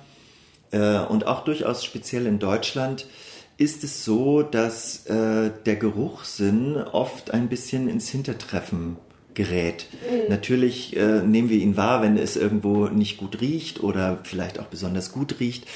äh, 0.71 1.01
und 1.01 1.27
auch 1.27 1.43
durchaus 1.43 1.83
speziell 1.83 2.27
in 2.27 2.39
Deutschland 2.39 3.09
ist 3.57 3.83
es 3.83 4.05
so, 4.05 4.43
dass 4.43 5.07
äh, 5.07 5.51
der 5.67 5.75
Geruchssinn 5.75 6.77
oft 6.77 7.33
ein 7.33 7.49
bisschen 7.49 7.89
ins 7.89 8.09
Hintertreffen 8.09 8.97
gerät. 9.35 9.87
Mhm. 10.09 10.31
Natürlich 10.31 10.97
äh, 10.97 11.21
nehmen 11.23 11.51
wir 11.51 11.59
ihn 11.59 11.77
wahr, 11.77 12.01
wenn 12.01 12.17
es 12.17 12.37
irgendwo 12.37 12.87
nicht 12.87 13.17
gut 13.17 13.41
riecht 13.41 13.83
oder 13.83 14.21
vielleicht 14.23 14.61
auch 14.61 14.67
besonders 14.67 15.11
gut 15.11 15.41
riecht. 15.41 15.67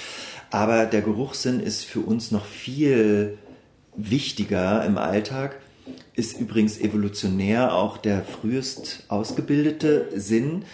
Aber 0.52 0.86
der 0.86 1.02
Geruchssinn 1.02 1.58
ist 1.58 1.84
für 1.84 2.00
uns 2.00 2.30
noch 2.30 2.44
viel 2.44 3.38
wichtiger 3.98 4.84
im 4.84 4.96
Alltag. 4.96 5.56
Ist 6.14 6.40
übrigens 6.40 6.78
evolutionär 6.78 7.74
auch 7.74 7.98
der 7.98 8.22
frühest 8.22 9.04
ausgebildete 9.08 10.08
Sinn. 10.14 10.64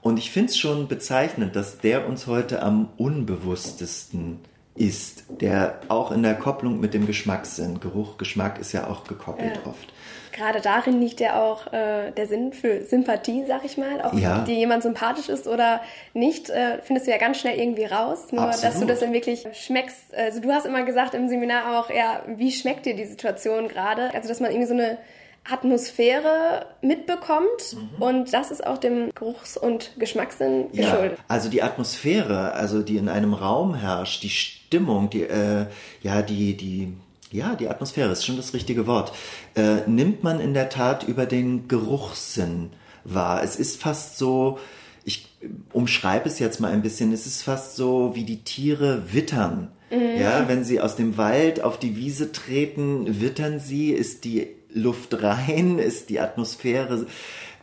Und 0.00 0.18
ich 0.18 0.30
finde 0.30 0.50
es 0.50 0.58
schon 0.58 0.88
bezeichnend, 0.88 1.54
dass 1.56 1.78
der 1.78 2.08
uns 2.08 2.26
heute 2.26 2.62
am 2.62 2.88
unbewusstesten 2.96 4.38
ist, 4.74 5.24
der 5.28 5.80
auch 5.88 6.12
in 6.12 6.22
der 6.22 6.34
Kopplung 6.34 6.80
mit 6.80 6.94
dem 6.94 7.06
Geschmackssinn, 7.06 7.80
Geruch, 7.80 8.16
Geschmack 8.18 8.58
ist 8.58 8.72
ja 8.72 8.86
auch 8.86 9.04
gekoppelt 9.04 9.60
ja. 9.64 9.70
oft. 9.70 9.92
Gerade 10.32 10.60
darin 10.60 11.00
liegt 11.00 11.20
ja 11.20 11.42
auch 11.42 11.72
äh, 11.72 12.12
der 12.12 12.26
Sinn 12.26 12.52
für 12.52 12.84
Sympathie, 12.84 13.44
sag 13.46 13.64
ich 13.64 13.76
mal. 13.76 14.00
Auch 14.00 14.14
ja. 14.14 14.38
dir 14.44 14.54
jemand 14.54 14.82
sympathisch 14.82 15.28
ist 15.28 15.46
oder 15.48 15.80
nicht, 16.14 16.50
äh, 16.50 16.78
findest 16.82 17.06
du 17.06 17.10
ja 17.10 17.18
ganz 17.18 17.38
schnell 17.38 17.58
irgendwie 17.58 17.84
raus. 17.84 18.28
Nur, 18.30 18.44
Absolut. 18.44 18.64
dass 18.64 18.80
du 18.80 18.86
das 18.86 19.00
dann 19.00 19.12
wirklich 19.12 19.46
schmeckst. 19.52 20.14
Also 20.14 20.40
du 20.40 20.52
hast 20.52 20.66
immer 20.66 20.82
gesagt 20.84 21.14
im 21.14 21.28
Seminar 21.28 21.78
auch, 21.78 21.90
ja, 21.90 22.22
wie 22.26 22.52
schmeckt 22.52 22.86
dir 22.86 22.94
die 22.94 23.06
Situation 23.06 23.68
gerade? 23.68 24.14
Also, 24.14 24.28
dass 24.28 24.40
man 24.40 24.50
irgendwie 24.50 24.68
so 24.68 24.74
eine 24.74 24.98
Atmosphäre 25.44 26.66
mitbekommt 26.82 27.74
mhm. 27.74 28.02
und 28.02 28.32
das 28.32 28.50
ist 28.50 28.66
auch 28.66 28.78
dem 28.78 29.10
Geruchs- 29.14 29.56
und 29.56 29.92
Geschmackssinn 29.98 30.66
ja, 30.72 30.90
geschuldet. 30.90 31.18
Also 31.28 31.48
die 31.48 31.62
Atmosphäre, 31.62 32.52
also 32.52 32.82
die 32.82 32.96
in 32.96 33.08
einem 33.08 33.34
Raum 33.34 33.74
herrscht, 33.74 34.22
die 34.22 34.30
Stimmung, 34.30 35.10
die 35.10 35.22
äh, 35.22 35.66
ja 36.02 36.22
die 36.22 36.56
die 36.56 36.92
ja 37.32 37.54
die 37.54 37.68
Atmosphäre 37.68 38.12
ist 38.12 38.24
schon 38.24 38.36
das 38.36 38.54
richtige 38.54 38.86
Wort, 38.86 39.12
äh, 39.56 39.88
nimmt 39.88 40.22
man 40.22 40.40
in 40.40 40.54
der 40.54 40.68
Tat 40.68 41.04
über 41.04 41.26
den 41.26 41.68
Geruchssinn 41.68 42.70
wahr. 43.04 43.42
Es 43.42 43.56
ist 43.56 43.80
fast 43.80 44.18
so 44.18 44.58
ich 45.04 45.28
umschreibe 45.72 46.28
es 46.28 46.38
jetzt 46.38 46.60
mal 46.60 46.70
ein 46.70 46.82
bisschen, 46.82 47.12
es 47.12 47.26
ist 47.26 47.42
fast 47.42 47.76
so 47.76 48.14
wie 48.14 48.24
die 48.24 48.44
Tiere 48.44 49.12
wittern. 49.12 49.72
Mhm. 49.90 50.20
Ja, 50.20 50.46
wenn 50.48 50.64
sie 50.64 50.80
aus 50.80 50.96
dem 50.96 51.16
Wald 51.16 51.62
auf 51.62 51.78
die 51.78 51.96
Wiese 51.96 52.32
treten, 52.32 53.20
wittern 53.20 53.58
sie, 53.58 53.90
ist 53.90 54.24
die 54.24 54.59
Luft 54.74 55.22
rein? 55.22 55.78
Ist 55.78 56.10
die 56.10 56.20
Atmosphäre 56.20 57.06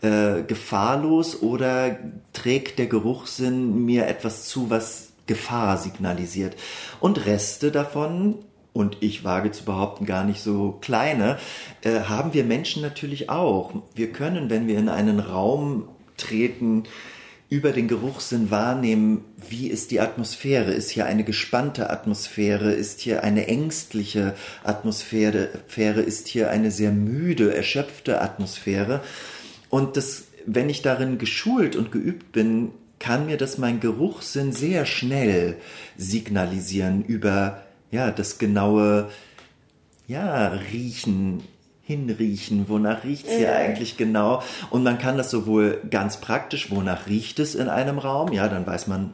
äh, 0.01 0.43
gefahrlos 0.43 1.41
oder 1.41 1.97
trägt 2.33 2.79
der 2.79 2.87
Geruchssinn 2.87 3.85
mir 3.85 4.07
etwas 4.07 4.47
zu, 4.47 4.69
was 4.69 5.09
Gefahr 5.25 5.77
signalisiert? 5.77 6.55
Und 6.99 7.25
Reste 7.25 7.71
davon 7.71 8.35
und 8.77 8.97
ich 9.01 9.23
wage 9.23 9.51
zu 9.51 9.65
behaupten, 9.65 10.05
gar 10.05 10.23
nicht 10.23 10.39
so 10.41 10.77
kleine, 10.81 11.39
äh, 11.81 12.01
haben 12.01 12.33
wir 12.33 12.43
Menschen 12.43 12.83
natürlich 12.83 13.29
auch. 13.29 13.73
Wir 13.95 14.11
können, 14.11 14.51
wenn 14.51 14.67
wir 14.67 14.77
in 14.77 14.87
einen 14.87 15.19
Raum 15.19 15.89
treten, 16.15 16.83
über 17.49 17.71
den 17.71 17.87
Geruchssinn 17.87 18.51
wahrnehmen, 18.51 19.23
wie 19.49 19.67
ist 19.67 19.91
die 19.91 20.01
Atmosphäre? 20.01 20.73
Ist 20.73 20.89
hier 20.89 21.05
eine 21.05 21.23
gespannte 21.23 21.89
Atmosphäre? 21.89 22.73
Ist 22.73 22.99
hier 22.99 23.23
eine 23.23 23.47
ängstliche 23.47 24.35
Atmosphäre? 24.63 25.49
Ist 26.01 26.27
hier 26.27 26.49
eine 26.49 26.71
sehr 26.71 26.91
müde, 26.91 27.55
erschöpfte 27.55 28.21
Atmosphäre? 28.21 29.01
Und 29.69 29.95
das, 29.95 30.25
wenn 30.45 30.69
ich 30.69 30.81
darin 30.81 31.17
geschult 31.17 31.77
und 31.77 31.91
geübt 31.91 32.33
bin, 32.33 32.71
kann 32.99 33.27
mir 33.27 33.37
das 33.37 33.57
mein 33.57 33.79
Geruchssinn 33.79 34.51
sehr 34.51 34.85
schnell 34.85 35.55
signalisieren 35.97 37.03
über, 37.05 37.63
ja, 37.91 38.11
das 38.11 38.39
genaue, 38.39 39.09
ja, 40.07 40.49
Riechen, 40.49 41.43
hinriechen, 41.87 42.67
wonach 42.67 43.05
riecht's 43.05 43.31
hier 43.31 43.47
ja. 43.47 43.55
eigentlich 43.55 43.95
genau? 43.95 44.43
Und 44.69 44.83
man 44.83 44.97
kann 44.97 45.17
das 45.17 45.31
sowohl 45.31 45.81
ganz 45.89 46.17
praktisch, 46.17 46.69
wonach 46.69 47.07
riecht 47.07 47.39
es 47.39 47.55
in 47.55 47.69
einem 47.69 47.97
Raum? 47.97 48.33
Ja, 48.33 48.49
dann 48.49 48.67
weiß 48.67 48.87
man, 48.87 49.13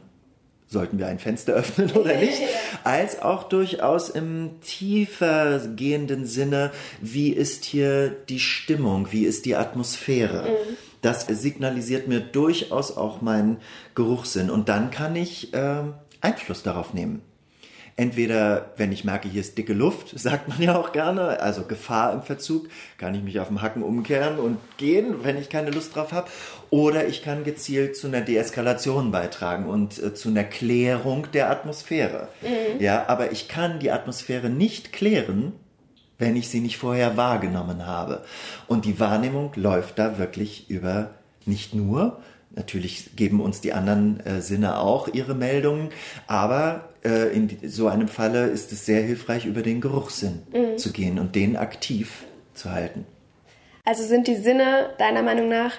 sollten 0.66 0.98
wir 0.98 1.06
ein 1.06 1.20
Fenster 1.20 1.52
öffnen 1.54 1.92
oder 1.92 2.16
nicht, 2.18 2.42
als 2.82 3.22
auch 3.22 3.44
durchaus 3.44 4.08
im 4.08 4.60
tiefer 4.60 5.60
gehenden 5.76 6.26
Sinne, 6.26 6.72
wie 7.00 7.30
ist 7.30 7.64
hier 7.64 8.10
die 8.10 8.40
Stimmung, 8.40 9.12
wie 9.12 9.24
ist 9.24 9.46
die 9.46 9.54
Atmosphäre. 9.54 10.42
Mhm. 10.42 10.76
Das 11.00 11.26
signalisiert 11.28 12.08
mir 12.08 12.18
durchaus 12.18 12.96
auch 12.96 13.20
meinen 13.20 13.58
Geruchssinn 13.94 14.50
und 14.50 14.68
dann 14.68 14.90
kann 14.90 15.14
ich 15.14 15.54
äh, 15.54 15.82
Einfluss 16.20 16.64
darauf 16.64 16.92
nehmen. 16.92 17.22
Entweder, 17.96 18.72
wenn 18.76 18.90
ich 18.90 19.04
merke, 19.04 19.28
hier 19.28 19.40
ist 19.40 19.56
dicke 19.56 19.72
Luft, 19.72 20.18
sagt 20.18 20.48
man 20.48 20.60
ja 20.60 20.76
auch 20.76 20.92
gerne, 20.92 21.40
also 21.40 21.62
Gefahr 21.62 22.12
im 22.12 22.22
Verzug, 22.22 22.68
kann 22.98 23.14
ich 23.14 23.22
mich 23.22 23.38
auf 23.38 23.48
dem 23.48 23.62
Hacken 23.62 23.82
umkehren 23.82 24.38
und 24.38 24.58
gehen, 24.78 25.22
wenn 25.22 25.38
ich 25.38 25.48
keine 25.48 25.70
Lust 25.70 25.94
drauf 25.94 26.12
habe. 26.12 26.28
Oder 26.70 27.06
ich 27.06 27.22
kann 27.22 27.44
gezielt 27.44 27.96
zu 27.96 28.08
einer 28.08 28.20
Deeskalation 28.20 29.12
beitragen 29.12 29.66
und 29.66 30.02
äh, 30.02 30.12
zu 30.12 30.28
einer 30.28 30.44
Klärung 30.44 31.28
der 31.32 31.50
Atmosphäre. 31.50 32.28
Mhm. 32.42 32.82
Ja, 32.82 33.04
aber 33.06 33.30
ich 33.30 33.48
kann 33.48 33.78
die 33.78 33.92
Atmosphäre 33.92 34.50
nicht 34.50 34.92
klären, 34.92 35.52
wenn 36.18 36.36
ich 36.36 36.48
sie 36.48 36.60
nicht 36.60 36.78
vorher 36.78 37.16
wahrgenommen 37.16 37.86
habe. 37.86 38.24
Und 38.66 38.84
die 38.84 38.98
Wahrnehmung 38.98 39.52
läuft 39.54 39.98
da 39.98 40.18
wirklich 40.18 40.68
über 40.68 41.10
nicht 41.46 41.74
nur, 41.74 42.20
Natürlich 42.56 43.16
geben 43.16 43.40
uns 43.40 43.60
die 43.60 43.72
anderen 43.72 44.20
äh, 44.20 44.40
Sinne 44.40 44.78
auch 44.78 45.08
ihre 45.08 45.34
Meldungen, 45.34 45.88
aber 46.26 46.88
äh, 47.04 47.34
in 47.34 47.50
so 47.68 47.88
einem 47.88 48.08
Falle 48.08 48.46
ist 48.46 48.72
es 48.72 48.86
sehr 48.86 49.02
hilfreich, 49.02 49.46
über 49.46 49.62
den 49.62 49.80
Geruchssinn 49.80 50.42
mhm. 50.52 50.78
zu 50.78 50.92
gehen 50.92 51.18
und 51.18 51.34
den 51.34 51.56
aktiv 51.56 52.24
zu 52.54 52.70
halten. 52.70 53.06
Also 53.84 54.04
sind 54.04 54.28
die 54.28 54.36
Sinne 54.36 54.90
deiner 54.98 55.22
Meinung 55.22 55.48
nach 55.48 55.72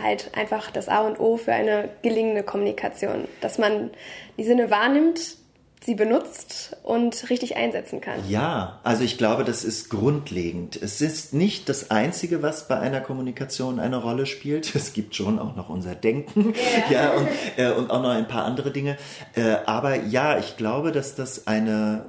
halt 0.00 0.30
einfach 0.34 0.70
das 0.70 0.88
A 0.88 1.06
und 1.06 1.20
O 1.20 1.36
für 1.36 1.52
eine 1.52 1.90
gelingende 2.02 2.42
Kommunikation, 2.42 3.28
dass 3.40 3.58
man 3.58 3.90
die 4.38 4.44
Sinne 4.44 4.70
wahrnimmt, 4.70 5.36
sie 5.84 5.94
benutzt 5.94 6.76
und 6.82 7.28
richtig 7.30 7.56
einsetzen 7.56 8.00
kann. 8.00 8.20
Ja, 8.28 8.80
also 8.84 9.02
ich 9.02 9.18
glaube, 9.18 9.44
das 9.44 9.64
ist 9.64 9.90
grundlegend. 9.90 10.80
Es 10.80 11.00
ist 11.00 11.34
nicht 11.34 11.68
das 11.68 11.90
Einzige, 11.90 12.42
was 12.42 12.68
bei 12.68 12.78
einer 12.78 13.00
Kommunikation 13.00 13.80
eine 13.80 13.96
Rolle 13.96 14.26
spielt. 14.26 14.74
Es 14.74 14.92
gibt 14.92 15.14
schon 15.14 15.38
auch 15.38 15.56
noch 15.56 15.68
unser 15.68 15.94
Denken 15.94 16.54
ja. 16.90 16.96
ja 17.02 17.12
und, 17.12 17.28
äh, 17.56 17.70
und 17.72 17.90
auch 17.90 18.02
noch 18.02 18.10
ein 18.10 18.28
paar 18.28 18.44
andere 18.44 18.70
Dinge. 18.70 18.96
Äh, 19.34 19.56
aber 19.66 19.96
ja, 19.96 20.38
ich 20.38 20.56
glaube, 20.56 20.92
dass 20.92 21.14
das 21.14 21.46
eine 21.46 22.06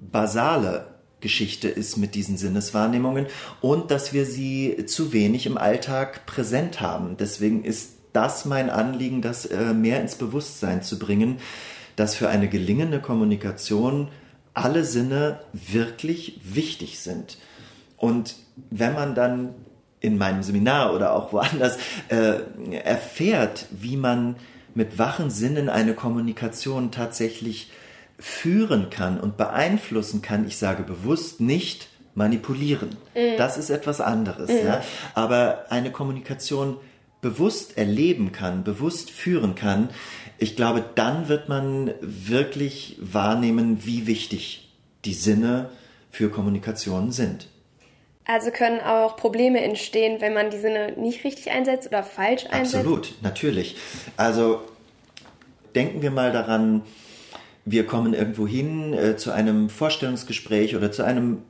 basale 0.00 0.86
Geschichte 1.20 1.68
ist 1.68 1.96
mit 1.96 2.14
diesen 2.14 2.36
Sinneswahrnehmungen 2.36 3.26
und 3.60 3.90
dass 3.90 4.12
wir 4.12 4.24
sie 4.24 4.86
zu 4.86 5.12
wenig 5.12 5.46
im 5.46 5.58
Alltag 5.58 6.26
präsent 6.26 6.80
haben. 6.80 7.16
Deswegen 7.18 7.64
ist 7.64 7.94
das 8.12 8.44
mein 8.44 8.70
Anliegen, 8.70 9.22
das 9.22 9.46
äh, 9.46 9.74
mehr 9.74 10.00
ins 10.00 10.14
Bewusstsein 10.14 10.82
zu 10.82 10.98
bringen, 10.98 11.38
dass 11.98 12.14
für 12.14 12.28
eine 12.28 12.48
gelingende 12.48 13.00
Kommunikation 13.00 14.08
alle 14.54 14.84
Sinne 14.84 15.40
wirklich 15.52 16.40
wichtig 16.42 17.00
sind. 17.00 17.38
Und 17.96 18.36
wenn 18.70 18.94
man 18.94 19.14
dann 19.14 19.54
in 20.00 20.16
meinem 20.16 20.42
Seminar 20.42 20.94
oder 20.94 21.12
auch 21.12 21.32
woanders 21.32 21.76
äh, 22.08 22.34
erfährt, 22.72 23.66
wie 23.70 23.96
man 23.96 24.36
mit 24.74 24.98
wachen 24.98 25.30
Sinnen 25.30 25.68
eine 25.68 25.94
Kommunikation 25.94 26.92
tatsächlich 26.92 27.72
führen 28.18 28.90
kann 28.90 29.18
und 29.18 29.36
beeinflussen 29.36 30.22
kann, 30.22 30.46
ich 30.46 30.56
sage 30.56 30.84
bewusst 30.84 31.40
nicht 31.40 31.88
manipulieren. 32.14 32.90
Mhm. 33.14 33.36
Das 33.38 33.58
ist 33.58 33.70
etwas 33.70 34.00
anderes. 34.00 34.50
Mhm. 34.50 34.66
Ja? 34.66 34.82
Aber 35.14 35.66
eine 35.70 35.90
Kommunikation 35.90 36.76
bewusst 37.20 37.76
erleben 37.76 38.30
kann, 38.30 38.62
bewusst 38.62 39.10
führen 39.10 39.56
kann, 39.56 39.90
ich 40.38 40.56
glaube, 40.56 40.84
dann 40.94 41.28
wird 41.28 41.48
man 41.48 41.92
wirklich 42.00 42.96
wahrnehmen, 43.00 43.84
wie 43.84 44.06
wichtig 44.06 44.72
die 45.04 45.14
Sinne 45.14 45.70
für 46.10 46.30
Kommunikation 46.30 47.12
sind. 47.12 47.48
Also 48.24 48.50
können 48.50 48.80
auch 48.80 49.16
Probleme 49.16 49.60
entstehen, 49.62 50.20
wenn 50.20 50.34
man 50.34 50.50
die 50.50 50.58
Sinne 50.58 50.92
nicht 50.92 51.24
richtig 51.24 51.50
einsetzt 51.50 51.88
oder 51.88 52.02
falsch 52.02 52.46
einsetzt? 52.50 52.76
Absolut, 52.76 53.14
natürlich. 53.22 53.76
Also 54.16 54.60
denken 55.74 56.02
wir 56.02 56.10
mal 56.10 56.30
daran, 56.30 56.82
wir 57.64 57.86
kommen 57.86 58.14
irgendwo 58.14 58.46
hin 58.46 58.92
äh, 58.92 59.16
zu 59.16 59.32
einem 59.32 59.70
Vorstellungsgespräch 59.70 60.76
oder 60.76 60.92
zu 60.92 61.04
einem 61.04 61.42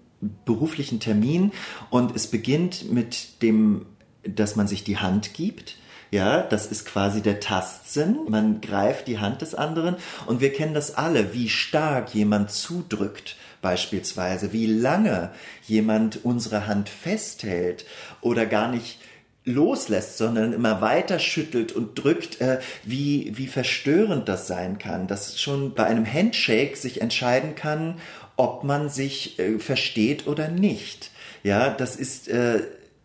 beruflichen 0.44 1.00
Termin 1.00 1.52
und 1.90 2.14
es 2.14 2.26
beginnt 2.26 2.92
mit 2.92 3.42
dem, 3.42 3.86
dass 4.24 4.56
man 4.56 4.66
sich 4.66 4.84
die 4.84 4.98
Hand 4.98 5.34
gibt. 5.34 5.76
Ja, 6.10 6.42
das 6.42 6.66
ist 6.66 6.86
quasi 6.86 7.20
der 7.20 7.40
Tastsinn. 7.40 8.18
Man 8.28 8.60
greift 8.60 9.08
die 9.08 9.18
Hand 9.18 9.42
des 9.42 9.54
anderen 9.54 9.96
und 10.26 10.40
wir 10.40 10.52
kennen 10.52 10.74
das 10.74 10.94
alle, 10.94 11.34
wie 11.34 11.48
stark 11.48 12.14
jemand 12.14 12.50
zudrückt 12.50 13.36
beispielsweise, 13.60 14.52
wie 14.52 14.66
lange 14.66 15.30
jemand 15.66 16.24
unsere 16.24 16.66
Hand 16.66 16.88
festhält 16.88 17.84
oder 18.20 18.46
gar 18.46 18.70
nicht 18.70 18.98
loslässt, 19.44 20.18
sondern 20.18 20.52
immer 20.52 20.80
weiter 20.80 21.18
schüttelt 21.18 21.72
und 21.72 21.94
drückt, 21.94 22.40
äh, 22.40 22.60
wie, 22.84 23.32
wie 23.36 23.46
verstörend 23.46 24.28
das 24.28 24.46
sein 24.46 24.78
kann, 24.78 25.06
dass 25.06 25.40
schon 25.40 25.74
bei 25.74 25.84
einem 25.84 26.10
Handshake 26.10 26.76
sich 26.76 27.00
entscheiden 27.00 27.54
kann, 27.54 27.94
ob 28.36 28.62
man 28.64 28.88
sich 28.88 29.38
äh, 29.38 29.58
versteht 29.58 30.26
oder 30.26 30.48
nicht. 30.48 31.10
Ja, 31.42 31.70
das 31.70 31.96
ist 31.96 32.28
äh, 32.28 32.60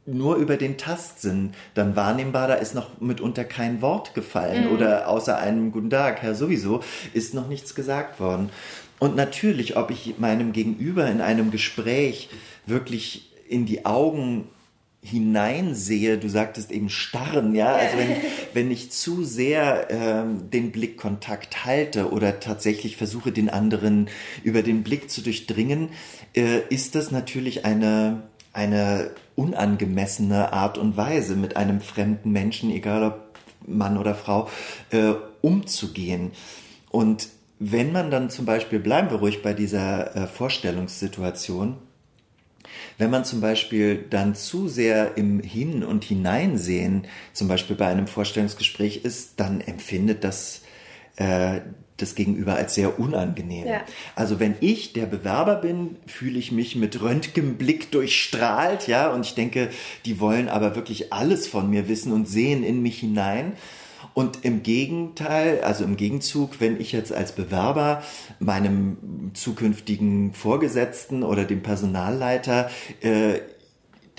nur 0.06 0.36
über 0.36 0.58
den 0.58 0.78
Tastsinn 0.78 1.54
dann 1.74 1.96
wahrnehmbar. 1.96 2.48
Da 2.48 2.56
ist 2.56 2.76
noch 2.76 3.00
mitunter 3.00 3.44
kein 3.46 3.82
Wort 3.82 4.14
gefallen 4.14 4.66
mhm. 4.66 4.76
oder 4.76 5.08
außer 5.08 5.38
einem 5.38 5.72
Guten 5.72 5.90
Tag, 5.90 6.22
Herr 6.22 6.36
sowieso, 6.36 6.82
ist 7.14 7.34
noch 7.34 7.48
nichts 7.48 7.76
gesagt 7.76 8.20
worden. 8.20 8.50
Und 9.00 9.16
natürlich, 9.16 9.76
ob 9.76 9.92
ich 9.92 10.16
meinem 10.18 10.54
Gegenüber 10.54 11.08
in 11.08 11.22
einem 11.22 11.52
Gespräch 11.52 12.30
wirklich 12.66 13.32
in 13.48 13.66
die 13.66 13.86
Augen 13.86 14.48
hineinsehe, 15.04 16.18
du 16.18 16.30
sagtest 16.30 16.72
eben 16.72 16.90
starren, 16.90 17.54
ja, 17.54 17.76
also 17.76 17.98
wenn, 17.98 18.16
wenn 18.54 18.72
ich 18.72 18.92
zu 18.92 19.26
sehr 19.26 19.88
ähm, 19.90 20.50
den 20.50 20.72
Blickkontakt 20.72 21.66
halte 21.66 22.12
oder 22.12 22.40
tatsächlich 22.40 22.96
versuche, 22.96 23.34
den 23.34 23.50
anderen 23.50 24.10
über 24.44 24.64
den 24.64 24.84
Blick 24.84 25.10
zu 25.10 25.22
durchdringen, 25.22 25.90
äh, 26.34 26.62
ist 26.70 26.96
das 26.96 27.12
natürlich 27.12 27.66
eine, 27.66 28.24
eine 28.54 29.12
unangemessene 29.36 30.54
Art 30.54 30.78
und 30.78 30.96
Weise, 30.96 31.36
mit 31.36 31.58
einem 31.58 31.82
fremden 31.82 32.32
Menschen, 32.32 32.72
egal 32.72 33.04
ob 33.04 33.24
Mann 33.68 33.98
oder 33.98 34.16
Frau, 34.16 34.50
äh, 34.92 35.14
umzugehen. 35.42 36.32
Und 36.90 37.30
wenn 37.60 37.92
man 37.92 38.12
dann 38.12 38.30
zum 38.30 38.46
Beispiel, 38.46 38.80
bleiben 38.80 39.10
wir 39.10 39.18
ruhig 39.18 39.42
bei 39.42 39.54
dieser 39.54 40.16
äh, 40.16 40.28
Vorstellungssituation, 40.28 41.78
wenn 42.98 43.10
man 43.10 43.26
zum 43.26 43.42
Beispiel 43.42 44.06
dann 44.10 44.36
zu 44.36 44.68
sehr 44.68 45.18
im 45.18 45.40
Hin- 45.40 45.84
und 45.84 46.04
Hineinsehen, 46.04 47.08
zum 47.34 47.48
Beispiel 47.48 47.76
bei 47.76 47.88
einem 47.88 48.08
Vorstellungsgespräch 48.08 49.04
ist, 49.04 49.40
dann 49.40 49.62
empfindet 49.62 50.24
das 50.24 50.62
äh, 51.16 51.62
das 51.98 52.16
Gegenüber 52.16 52.56
als 52.56 52.76
sehr 52.76 53.00
unangenehm. 53.00 53.68
Ja. 53.68 53.82
Also 54.16 54.40
wenn 54.40 54.56
ich 54.60 54.94
der 54.94 55.06
Bewerber 55.06 55.56
bin, 55.56 55.98
fühle 56.08 56.40
ich 56.40 56.52
mich 56.52 56.76
mit 56.76 57.02
Röntgenblick 57.02 57.92
durchstrahlt, 57.92 58.88
ja, 58.88 59.12
und 59.12 59.26
ich 59.26 59.36
denke, 59.36 59.70
die 60.06 60.20
wollen 60.20 60.50
aber 60.50 60.76
wirklich 60.76 61.14
alles 61.14 61.48
von 61.48 61.70
mir 61.70 61.88
wissen 61.88 62.12
und 62.12 62.28
sehen 62.28 62.64
in 62.64 62.82
mich 62.82 63.00
hinein. 63.00 63.54
Und 64.14 64.44
im 64.44 64.62
Gegenteil, 64.62 65.62
also 65.62 65.84
im 65.84 65.98
Gegenzug, 65.98 66.60
wenn 66.60 66.80
ich 66.80 66.92
jetzt 66.92 67.12
als 67.12 67.32
Bewerber 67.32 68.04
meinem 68.40 69.32
zukünftigen 69.34 70.34
Vorgesetzten 70.34 71.24
oder 71.24 71.46
dem 71.46 71.64
Personalleiter 71.64 72.70
äh, 73.02 73.40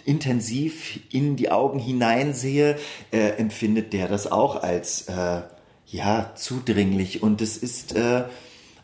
intensiv 0.05 0.99
in 1.11 1.37
die 1.37 1.51
Augen 1.51 1.79
hineinsehe, 1.79 2.77
äh, 3.13 3.31
empfindet 3.37 3.93
der 3.93 4.09
das 4.09 4.31
auch 4.31 4.63
als 4.63 5.09
äh, 5.09 5.43
ja 5.95 6.33
zudringlich. 6.35 7.23
Und 7.23 7.41
es 7.41 7.57
ist 7.57 7.95
äh, 7.97 8.25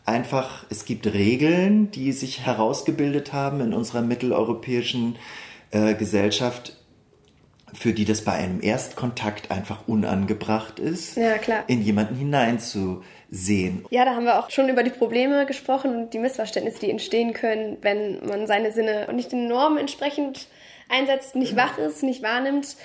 einfach, 0.05 0.65
es 0.69 0.85
gibt 0.85 1.05
Regeln, 1.07 1.91
die 1.91 2.11
sich 2.13 2.45
herausgebildet 2.45 3.33
haben 3.33 3.61
in 3.61 3.73
unserer 3.73 4.01
mitteleuropäischen 4.01 5.17
äh, 5.71 5.93
Gesellschaft, 5.93 6.77
für 7.73 7.93
die 7.93 8.05
das 8.05 8.21
bei 8.21 8.33
einem 8.33 8.61
Erstkontakt 8.61 9.51
einfach 9.51 9.87
unangebracht 9.87 10.79
ist, 10.79 11.15
ja, 11.15 11.37
klar. 11.37 11.63
in 11.67 11.81
jemanden 11.81 12.15
hineinzusehen. 12.15 13.85
Ja, 13.89 14.03
da 14.03 14.15
haben 14.15 14.25
wir 14.25 14.39
auch 14.39 14.49
schon 14.49 14.67
über 14.67 14.83
die 14.83 14.89
Probleme 14.89 15.45
gesprochen 15.45 15.95
und 15.95 16.13
die 16.13 16.19
Missverständnisse, 16.19 16.79
die 16.79 16.89
entstehen 16.89 17.33
können, 17.33 17.77
wenn 17.81 18.25
man 18.25 18.47
seine 18.47 18.73
Sinne 18.73 19.07
und 19.07 19.15
nicht 19.15 19.31
den 19.31 19.47
Normen 19.47 19.77
entsprechend 19.77 20.47
einsetzt, 20.91 21.35
nicht 21.35 21.55
wach 21.55 21.77
ist, 21.77 22.03
nicht 22.03 22.21
wahrnimmt. 22.21 22.75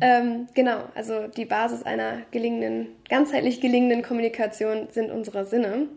Ähm, 0.00 0.48
genau, 0.54 0.84
also 0.94 1.26
die 1.28 1.44
Basis 1.44 1.82
einer 1.82 2.22
gelingenden, 2.30 2.88
ganzheitlich 3.08 3.60
gelingenden 3.60 4.02
Kommunikation 4.02 4.88
sind 4.90 5.10
unsere 5.10 5.44
Sinne. 5.44 5.88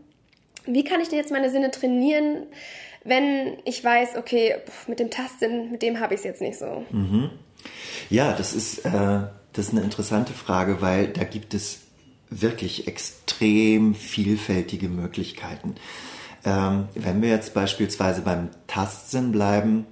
Wie 0.66 0.84
kann 0.84 1.02
ich 1.02 1.10
denn 1.10 1.20
jetzt 1.20 1.32
meine 1.32 1.50
Sinne 1.50 1.72
trainieren, 1.72 2.48
wenn 3.04 3.58
ich 3.66 3.84
weiß, 3.84 4.18
okay, 4.18 4.56
mit 4.88 5.00
dem 5.00 5.10
Tastsinn, 5.10 5.72
mit 5.72 5.82
dem 5.82 6.00
habe 6.00 6.14
ich 6.14 6.20
es 6.20 6.26
jetzt 6.26 6.42
nicht 6.42 6.58
so? 6.58 6.86
Mhm. 6.92 7.30
Ja, 8.10 8.34
das 8.34 8.54
ist, 8.54 8.86
äh, 8.86 8.92
das 9.54 9.68
ist 9.68 9.72
eine 9.72 9.82
interessante 9.82 10.34
Frage, 10.34 10.82
weil 10.82 11.08
da 11.08 11.24
gibt 11.24 11.54
es 11.54 11.82
wirklich 12.30 12.88
extrem 12.88 13.96
vielfältige 13.96 14.90
Möglichkeiten. 14.90 15.76
Ähm, 16.46 16.88
wenn 16.96 17.22
wir 17.22 17.30
jetzt 17.30 17.54
beispielsweise 17.54 18.22
beim 18.22 18.50
Tastsinn 18.68 19.32
bleiben, 19.32 19.86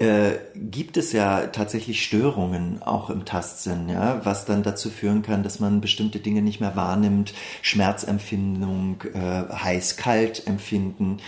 äh, 0.00 0.38
gibt 0.54 0.96
es 0.96 1.12
ja 1.12 1.48
tatsächlich 1.48 2.02
Störungen 2.02 2.82
auch 2.82 3.10
im 3.10 3.26
Tastsinn, 3.26 3.88
ja, 3.90 4.20
was 4.24 4.46
dann 4.46 4.62
dazu 4.62 4.88
führen 4.88 5.20
kann, 5.20 5.42
dass 5.42 5.60
man 5.60 5.82
bestimmte 5.82 6.20
Dinge 6.20 6.40
nicht 6.40 6.58
mehr 6.58 6.74
wahrnimmt, 6.74 7.34
Schmerzempfindung, 7.60 9.02
äh, 9.12 9.52
heiß-kalt 9.52 10.46
empfinden. 10.46 11.18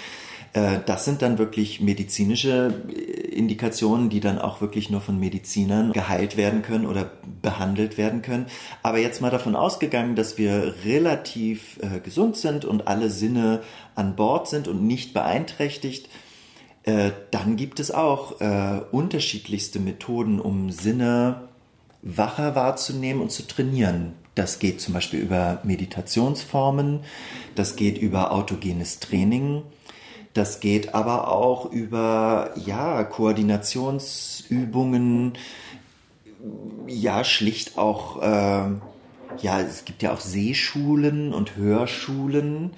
Äh, 0.54 0.78
das 0.86 1.04
sind 1.04 1.20
dann 1.20 1.36
wirklich 1.36 1.82
medizinische 1.82 2.74
äh, 2.88 2.92
Indikationen, 3.34 4.08
die 4.08 4.20
dann 4.20 4.38
auch 4.38 4.62
wirklich 4.62 4.88
nur 4.88 5.02
von 5.02 5.20
Medizinern 5.20 5.92
geheilt 5.92 6.38
werden 6.38 6.62
können 6.62 6.86
oder 6.86 7.10
behandelt 7.42 7.98
werden 7.98 8.22
können. 8.22 8.46
Aber 8.82 8.96
jetzt 8.98 9.20
mal 9.20 9.30
davon 9.30 9.54
ausgegangen, 9.54 10.14
dass 10.14 10.38
wir 10.38 10.74
relativ 10.86 11.78
äh, 11.82 12.00
gesund 12.00 12.38
sind 12.38 12.64
und 12.64 12.88
alle 12.88 13.10
Sinne 13.10 13.62
an 13.94 14.16
Bord 14.16 14.48
sind 14.48 14.66
und 14.66 14.82
nicht 14.82 15.12
beeinträchtigt, 15.12 16.08
äh, 16.84 17.10
dann 17.30 17.56
gibt 17.56 17.80
es 17.80 17.90
auch 17.90 18.40
äh, 18.40 18.80
unterschiedlichste 18.90 19.78
Methoden, 19.78 20.40
um 20.40 20.70
Sinne 20.70 21.48
wacher 22.02 22.54
wahrzunehmen 22.54 23.22
und 23.22 23.30
zu 23.30 23.46
trainieren. 23.46 24.14
Das 24.34 24.58
geht 24.58 24.80
zum 24.80 24.94
Beispiel 24.94 25.20
über 25.20 25.60
Meditationsformen, 25.62 27.00
das 27.54 27.76
geht 27.76 27.98
über 27.98 28.32
autogenes 28.32 28.98
Training, 28.98 29.62
das 30.34 30.60
geht 30.60 30.94
aber 30.94 31.30
auch 31.30 31.70
über 31.70 32.54
ja, 32.64 33.04
Koordinationsübungen, 33.04 35.34
ja, 36.86 37.24
schlicht 37.24 37.76
auch, 37.78 38.22
äh, 38.22 38.70
ja, 39.40 39.60
es 39.60 39.84
gibt 39.84 40.02
ja 40.02 40.12
auch 40.12 40.20
Sehschulen 40.20 41.34
und 41.34 41.56
Hörschulen. 41.56 42.70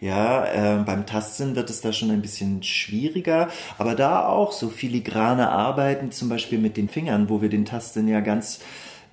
Ja, 0.00 0.46
äh, 0.46 0.82
beim 0.82 1.04
Tastsinn 1.04 1.56
wird 1.56 1.68
es 1.68 1.82
da 1.82 1.92
schon 1.92 2.10
ein 2.10 2.22
bisschen 2.22 2.62
schwieriger, 2.62 3.48
aber 3.76 3.94
da 3.94 4.26
auch 4.26 4.52
so 4.52 4.70
filigrane 4.70 5.50
Arbeiten, 5.50 6.10
zum 6.10 6.30
Beispiel 6.30 6.58
mit 6.58 6.78
den 6.78 6.88
Fingern, 6.88 7.28
wo 7.28 7.42
wir 7.42 7.50
den 7.50 7.66
Tastsinn 7.66 8.08
ja 8.08 8.20
ganz 8.20 8.60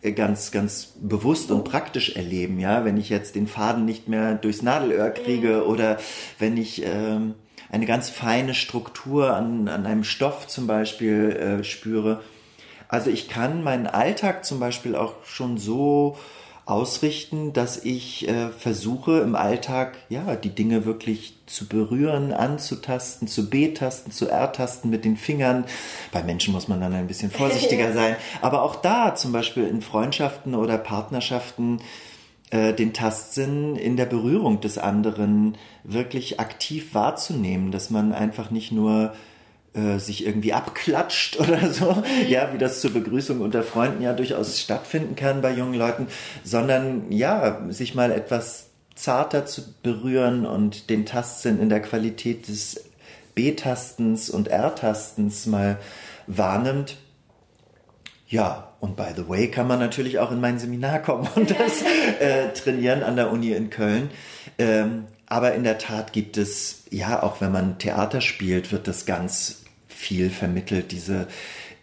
äh, 0.01 0.13
ganz, 0.13 0.51
ganz 0.51 0.93
bewusst 1.01 1.51
und 1.51 1.65
praktisch 1.65 2.15
erleben, 2.15 2.59
ja, 2.59 2.85
wenn 2.85 2.97
ich 2.97 3.09
jetzt 3.09 3.35
den 3.35 3.47
Faden 3.47 3.83
nicht 3.83 4.07
mehr 4.07 4.35
durchs 4.35 4.61
Nadelöhr 4.61 5.09
kriege 5.09 5.65
oder 5.65 5.97
wenn 6.39 6.55
ich 6.55 6.83
ähm, 6.85 7.33
eine 7.69 7.85
ganz 7.85 8.09
feine 8.09 8.53
Struktur 8.53 9.35
an, 9.35 9.67
an 9.67 9.85
einem 9.85 10.03
Stoff 10.03 10.47
zum 10.47 10.67
Beispiel 10.67 11.31
äh, 11.31 11.63
spüre. 11.63 12.21
Also 12.87 13.09
ich 13.09 13.27
kann 13.27 13.63
meinen 13.63 13.87
Alltag 13.87 14.45
zum 14.45 14.59
Beispiel 14.59 14.95
auch 14.95 15.15
schon 15.25 15.57
so 15.57 16.17
ausrichten, 16.67 17.53
dass 17.53 17.83
ich 17.83 18.27
äh, 18.27 18.49
versuche 18.49 19.19
im 19.19 19.35
Alltag 19.35 19.97
ja 20.09 20.35
die 20.35 20.49
Dinge 20.49 20.85
wirklich 20.85 21.33
zu 21.45 21.65
berühren, 21.65 22.33
anzutasten, 22.33 23.27
zu 23.29 23.49
B-Tasten, 23.49 24.11
zu 24.11 24.29
R-Tasten 24.29 24.89
mit 24.89 25.05
den 25.05 25.15
Fingern. 25.15 25.63
Bei 26.11 26.23
Menschen 26.23 26.53
muss 26.53 26.67
man 26.67 26.81
dann 26.81 26.93
ein 26.93 27.07
bisschen 27.07 27.31
vorsichtiger 27.31 27.93
sein. 27.93 28.17
Aber 28.41 28.63
auch 28.63 28.75
da, 28.75 29.15
zum 29.15 29.31
Beispiel 29.31 29.65
in 29.65 29.81
Freundschaften 29.81 30.55
oder 30.55 30.77
Partnerschaften, 30.77 31.79
äh, 32.49 32.73
den 32.73 32.93
Tastsinn 32.93 33.77
in 33.77 33.95
der 33.95 34.05
Berührung 34.05 34.59
des 34.59 34.77
anderen 34.77 35.57
wirklich 35.85 36.41
aktiv 36.41 36.93
wahrzunehmen, 36.93 37.71
dass 37.71 37.89
man 37.89 38.11
einfach 38.11 38.51
nicht 38.51 38.73
nur 38.73 39.13
äh, 39.77 39.99
sich 39.99 40.25
irgendwie 40.25 40.53
abklatscht 40.53 41.37
oder 41.39 41.71
so, 41.71 42.03
ja, 42.27 42.53
wie 42.53 42.57
das 42.57 42.81
zur 42.81 42.91
Begrüßung 42.91 43.41
unter 43.41 43.63
Freunden 43.63 44.01
ja 44.01 44.13
durchaus 44.13 44.59
stattfinden 44.59 45.15
kann 45.15 45.41
bei 45.41 45.51
jungen 45.51 45.75
Leuten, 45.75 46.07
sondern 46.43 47.11
ja, 47.11 47.61
sich 47.69 47.93
mal 47.93 48.11
etwas 48.11 48.69
zarter 48.95 49.45
zu 49.45 49.61
berühren 49.83 50.45
und 50.45 50.89
den 50.89 51.05
Tastsinn 51.05 51.59
in 51.59 51.69
der 51.69 51.81
Qualität 51.81 52.47
des 52.47 52.85
B-Tastens 53.35 54.31
und 54.31 54.47
R-Tastens 54.47 55.45
mal 55.45 55.77
wahrnimmt. 56.25 56.97
Ja, 58.27 58.73
und 58.79 58.95
by 58.95 59.09
the 59.15 59.29
way 59.29 59.49
kann 59.49 59.67
man 59.67 59.79
natürlich 59.79 60.17
auch 60.17 60.31
in 60.31 60.41
mein 60.41 60.57
Seminar 60.57 60.99
kommen 60.99 61.27
und 61.35 61.51
das 61.51 61.83
äh, 62.19 62.51
trainieren 62.53 63.03
an 63.03 63.15
der 63.15 63.31
Uni 63.31 63.51
in 63.51 63.69
Köln. 63.69 64.09
Ähm, 64.57 65.05
aber 65.27 65.53
in 65.53 65.63
der 65.63 65.77
Tat 65.77 66.13
gibt 66.13 66.37
es, 66.37 66.85
ja, 66.89 67.21
auch 67.21 67.41
wenn 67.41 67.51
man 67.51 67.77
Theater 67.77 68.21
spielt, 68.21 68.71
wird 68.71 68.87
das 68.87 69.05
ganz 69.05 69.63
viel 69.97 70.29
vermittelt, 70.29 70.91
diese 70.91 71.27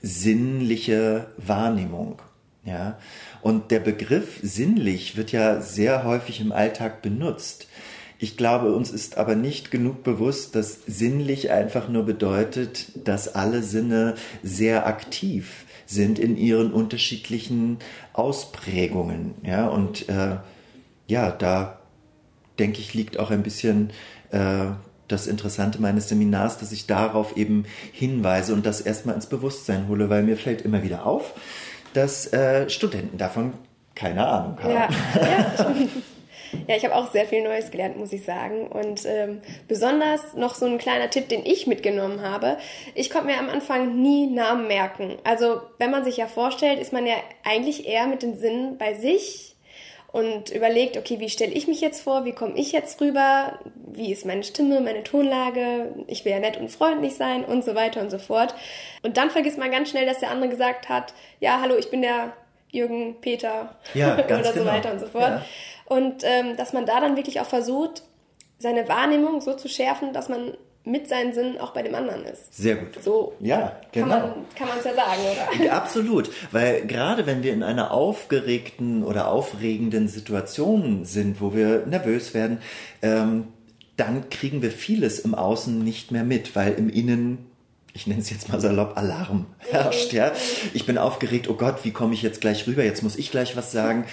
sinnliche 0.01 1.27
Wahrnehmung. 1.37 2.23
Ja? 2.65 2.99
Und 3.43 3.71
der 3.71 3.81
Begriff 3.81 4.39
sinnlich 4.43 5.17
wird 5.17 5.33
ja 5.33 5.61
sehr 5.61 6.05
häufig 6.05 6.41
im 6.41 6.53
Alltag 6.53 7.03
benutzt. 7.03 7.67
Ich 8.19 8.37
glaube, 8.37 8.73
uns 8.75 8.91
ist 8.91 9.19
aber 9.19 9.35
nicht 9.35 9.71
genug 9.71 10.05
bewusst, 10.05 10.55
dass 10.55 10.81
sinnlich 10.87 11.51
einfach 11.51 11.89
nur 11.89 12.05
bedeutet, 12.05 13.07
dass 13.07 13.35
alle 13.35 13.63
Sinne 13.63 14.15
sehr 14.43 14.87
aktiv 14.87 15.67
sind 15.87 16.19
in 16.19 16.37
ihren 16.37 16.73
unterschiedlichen 16.73 17.79
Ausprägungen. 18.13 19.35
Ja, 19.43 19.67
und 19.67 20.09
äh, 20.09 20.37
ja, 21.09 21.31
da 21.33 21.81
denke 22.59 22.81
ich, 22.81 22.95
liegt 22.95 23.19
auch 23.19 23.31
ein 23.31 23.43
bisschen 23.43 23.91
äh, 24.31 24.67
das 25.09 25.27
Interessante 25.27 25.81
meines 25.81 26.09
Seminars, 26.09 26.59
dass 26.59 26.73
ich 26.73 26.87
darauf 26.87 27.37
eben 27.37 27.67
hinweise 27.93 28.55
und 28.55 28.65
das 28.67 28.81
erstmal 28.81 29.15
ins 29.15 29.27
Bewusstsein 29.27 29.89
hole, 29.89 30.11
weil 30.11 30.23
mir 30.23 30.37
fällt 30.37 30.63
immer 30.63 30.83
wieder 30.83 31.07
auf, 31.07 31.35
dass 31.93 32.33
äh, 32.33 32.69
Studenten 32.69 33.19
davon 33.19 33.55
keine 33.95 34.27
Ahnung 34.27 34.59
haben. 34.63 34.73
Ja, 34.75 34.89
ja. 35.21 35.77
ja 36.67 36.77
ich 36.77 36.85
habe 36.85 36.95
auch 36.95 37.11
sehr 37.13 37.27
viel 37.27 37.43
Neues 37.43 37.71
gelernt, 37.71 37.97
muss 37.97 38.13
ich 38.13 38.25
sagen. 38.25 38.67
Und 38.67 39.05
ähm, 39.07 39.41
besonders 39.69 40.35
noch 40.35 40.55
so 40.55 40.67
ein 40.67 40.79
kleiner 40.79 41.11
Tipp, 41.11 41.29
den 41.29 41.45
ich 41.47 41.67
mitgenommen 41.67 42.23
habe. 42.23 42.59
Ich 42.95 43.11
konnte 43.11 43.29
mir 43.29 43.39
am 43.39 43.49
Anfang 43.49 44.01
nie 44.01 44.27
Namen 44.27 44.67
merken. 44.67 45.17
Also 45.23 45.61
wenn 45.79 45.91
man 45.91 46.05
sich 46.05 46.17
ja 46.17 46.27
vorstellt, 46.27 46.81
ist 46.81 46.93
man 46.93 47.07
ja 47.07 47.15
eigentlich 47.45 47.87
eher 47.87 48.07
mit 48.07 48.23
den 48.23 48.37
Sinnen 48.37 48.79
bei 48.79 48.95
sich 48.95 49.55
und 50.15 50.51
überlegt, 50.51 50.97
okay, 50.97 51.19
wie 51.19 51.29
stelle 51.29 51.53
ich 51.53 51.67
mich 51.67 51.81
jetzt 51.81 52.03
vor, 52.03 52.25
wie 52.25 52.31
komme 52.31 52.57
ich 52.57 52.71
jetzt 52.71 53.01
rüber, 53.01 53.59
wie 53.97 54.13
ist 54.13 54.27
meine 54.27 54.45
Stimme, 54.45 54.81
meine 54.81 55.05
Tonlage, 55.05 55.95
ich 56.07 56.25
will 56.25 56.33
ja 56.33 56.41
nett 56.41 56.57
und 56.57 56.71
freundlich 56.71 57.17
sein 57.17 57.45
und 57.45 57.65
so 57.65 57.75
weiter 57.75 58.01
und 58.01 58.11
so 58.11 58.19
fort. 58.19 58.55
Und 59.03 59.17
dann 59.17 59.31
vergisst 59.31 59.59
man 59.59 59.71
ganz 59.71 59.91
schnell, 59.91 60.07
dass 60.07 60.21
der 60.21 60.31
andere 60.31 60.51
gesagt 60.51 60.89
hat, 60.89 61.15
ja, 61.41 61.61
hallo, 61.61 61.77
ich 61.77 61.91
bin 61.91 62.03
der 62.03 62.33
Jürgen, 62.71 63.17
Peter 63.21 63.77
ja, 63.95 64.15
oder 64.25 64.45
so 64.45 64.53
genau. 64.53 64.67
weiter 64.67 64.93
und 64.93 65.01
so 65.01 65.07
fort. 65.07 65.31
Ja. 65.31 65.45
Und 65.87 66.23
ähm, 66.25 66.57
dass 66.57 66.73
man 66.73 66.87
da 66.87 67.01
dann 67.01 67.17
wirklich 67.17 67.41
auch 67.41 67.47
versucht, 67.47 68.03
seine 68.59 68.89
Wahrnehmung 68.89 69.41
so 69.41 69.55
zu 69.55 69.69
schärfen, 69.69 70.13
dass 70.13 70.29
man 70.29 70.57
mit 70.85 71.09
seinen 71.09 71.33
Sinnen 71.33 71.59
auch 71.59 71.73
bei 71.73 71.83
dem 71.83 71.95
anderen 71.95 72.25
ist. 72.27 72.55
Sehr 72.55 72.77
gut. 72.77 73.03
So 73.03 73.35
ja, 73.41 73.81
genau. 73.91 74.35
kann 74.55 74.69
man 74.69 74.79
es 74.79 74.85
ja 74.85 74.95
sagen, 74.95 75.21
oder? 75.59 75.73
Absolut, 75.73 76.31
weil 76.53 76.87
gerade 76.87 77.25
wenn 77.27 77.43
wir 77.43 77.55
in 77.55 77.63
einer 77.63 77.91
aufgeregten 77.91 79.03
oder 79.03 79.29
aufregenden 79.29 80.09
Situation 80.09 81.07
sind, 81.07 81.41
wo 81.41 81.55
wir 81.55 81.87
nervös 81.87 82.35
werden, 82.35 82.59
ähm, 83.01 83.49
dann 83.97 84.29
kriegen 84.31 84.63
wir 84.63 84.71
vieles 84.71 85.19
im 85.21 85.35
Außen 85.35 85.79
nicht 85.83 86.11
mehr 86.11 86.25
mit, 86.25 86.57
weil 86.57 86.75
im 86.75 86.89
Innen 86.89 87.47
ich 87.97 88.09
nenne 88.09 88.21
es 88.21 88.29
jetzt 88.29 88.49
mal 88.49 88.61
salopp, 88.61 88.99
Alarm 88.99 89.47
herrscht, 89.59 90.13
ja. 90.13 90.33
Ich 90.73 90.85
bin 90.85 90.99
aufgeregt, 90.99 91.49
oh 91.49 91.55
Gott, 91.55 91.85
wie 91.85 91.93
komme 91.93 92.13
ich 92.13 92.23
jetzt 92.23 92.41
gleich 92.41 92.67
rüber? 92.67 92.83
Jetzt 92.85 93.05
muss 93.05 93.15
ich 93.15 93.31
gleich 93.31 93.57
was 93.57 93.71
sagen. 93.71 94.05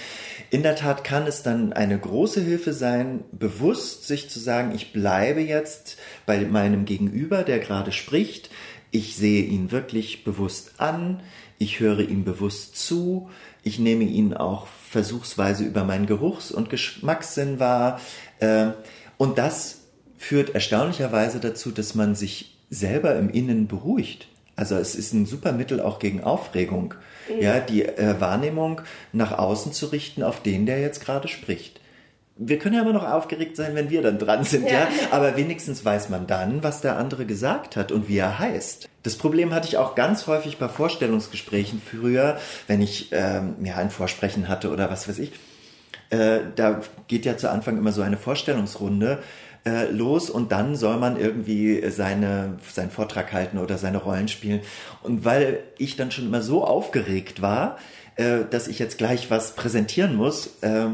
In 0.50 0.62
der 0.62 0.76
Tat 0.76 1.02
kann 1.02 1.26
es 1.26 1.42
dann 1.42 1.72
eine 1.72 1.98
große 1.98 2.40
Hilfe 2.40 2.74
sein, 2.74 3.24
bewusst 3.32 4.06
sich 4.06 4.30
zu 4.30 4.38
sagen, 4.38 4.72
ich 4.72 4.92
bleibe 4.92 5.40
jetzt 5.40 5.98
bei 6.26 6.38
meinem 6.44 6.84
Gegenüber, 6.84 7.42
der 7.42 7.58
gerade 7.58 7.90
spricht. 7.90 8.50
Ich 8.92 9.16
sehe 9.16 9.42
ihn 9.42 9.72
wirklich 9.72 10.22
bewusst 10.22 10.74
an. 10.78 11.20
Ich 11.58 11.80
höre 11.80 12.00
ihm 12.08 12.22
bewusst 12.22 12.76
zu. 12.76 13.30
Ich 13.64 13.80
nehme 13.80 14.04
ihn 14.04 14.32
auch 14.32 14.68
versuchsweise 14.90 15.64
über 15.64 15.82
meinen 15.82 16.06
Geruchs- 16.06 16.52
und 16.52 16.70
Geschmackssinn 16.70 17.58
wahr. 17.58 18.00
Ähm, 18.40 18.74
und 19.22 19.38
das 19.38 19.82
führt 20.18 20.52
erstaunlicherweise 20.52 21.38
dazu, 21.38 21.70
dass 21.70 21.94
man 21.94 22.16
sich 22.16 22.58
selber 22.70 23.14
im 23.14 23.30
Innen 23.30 23.68
beruhigt. 23.68 24.26
Also 24.56 24.74
es 24.74 24.96
ist 24.96 25.12
ein 25.12 25.26
super 25.26 25.52
Mittel 25.52 25.80
auch 25.80 26.00
gegen 26.00 26.24
Aufregung, 26.24 26.94
mhm. 27.28 27.40
ja, 27.40 27.60
die 27.60 27.84
äh, 27.84 28.20
Wahrnehmung 28.20 28.80
nach 29.12 29.38
außen 29.38 29.72
zu 29.72 29.86
richten 29.86 30.24
auf 30.24 30.42
den, 30.42 30.66
der 30.66 30.80
jetzt 30.80 31.04
gerade 31.04 31.28
spricht. 31.28 31.80
Wir 32.34 32.58
können 32.58 32.74
ja 32.74 32.82
immer 32.82 32.92
noch 32.92 33.08
aufgeregt 33.08 33.54
sein, 33.54 33.76
wenn 33.76 33.90
wir 33.90 34.02
dann 34.02 34.18
dran 34.18 34.42
sind, 34.42 34.66
ja. 34.66 34.72
ja. 34.72 34.88
Aber 35.12 35.36
wenigstens 35.36 35.84
weiß 35.84 36.08
man 36.08 36.26
dann, 36.26 36.64
was 36.64 36.80
der 36.80 36.96
andere 36.96 37.24
gesagt 37.24 37.76
hat 37.76 37.92
und 37.92 38.08
wie 38.08 38.18
er 38.18 38.40
heißt. 38.40 38.88
Das 39.04 39.14
Problem 39.14 39.54
hatte 39.54 39.68
ich 39.68 39.76
auch 39.76 39.94
ganz 39.94 40.26
häufig 40.26 40.58
bei 40.58 40.68
Vorstellungsgesprächen 40.68 41.80
früher, 41.80 42.40
wenn 42.66 42.82
ich 42.82 43.10
ähm, 43.12 43.54
ja 43.62 43.76
ein 43.76 43.90
Vorsprechen 43.90 44.48
hatte 44.48 44.72
oder 44.72 44.90
was 44.90 45.08
weiß 45.08 45.20
ich. 45.20 45.30
Äh, 46.12 46.40
da 46.56 46.82
geht 47.08 47.24
ja 47.24 47.38
zu 47.38 47.50
Anfang 47.50 47.78
immer 47.78 47.90
so 47.90 48.02
eine 48.02 48.18
Vorstellungsrunde 48.18 49.22
äh, 49.64 49.90
los 49.90 50.28
und 50.28 50.52
dann 50.52 50.76
soll 50.76 50.98
man 50.98 51.18
irgendwie 51.18 51.82
seine, 51.90 52.58
seinen 52.70 52.90
Vortrag 52.90 53.32
halten 53.32 53.56
oder 53.56 53.78
seine 53.78 53.96
Rollen 53.96 54.28
spielen. 54.28 54.60
Und 55.02 55.24
weil 55.24 55.62
ich 55.78 55.96
dann 55.96 56.10
schon 56.10 56.26
immer 56.26 56.42
so 56.42 56.64
aufgeregt 56.64 57.40
war, 57.40 57.78
äh, 58.16 58.40
dass 58.50 58.68
ich 58.68 58.78
jetzt 58.78 58.98
gleich 58.98 59.30
was 59.30 59.54
präsentieren 59.54 60.14
muss, 60.14 60.62
äh, 60.62 60.88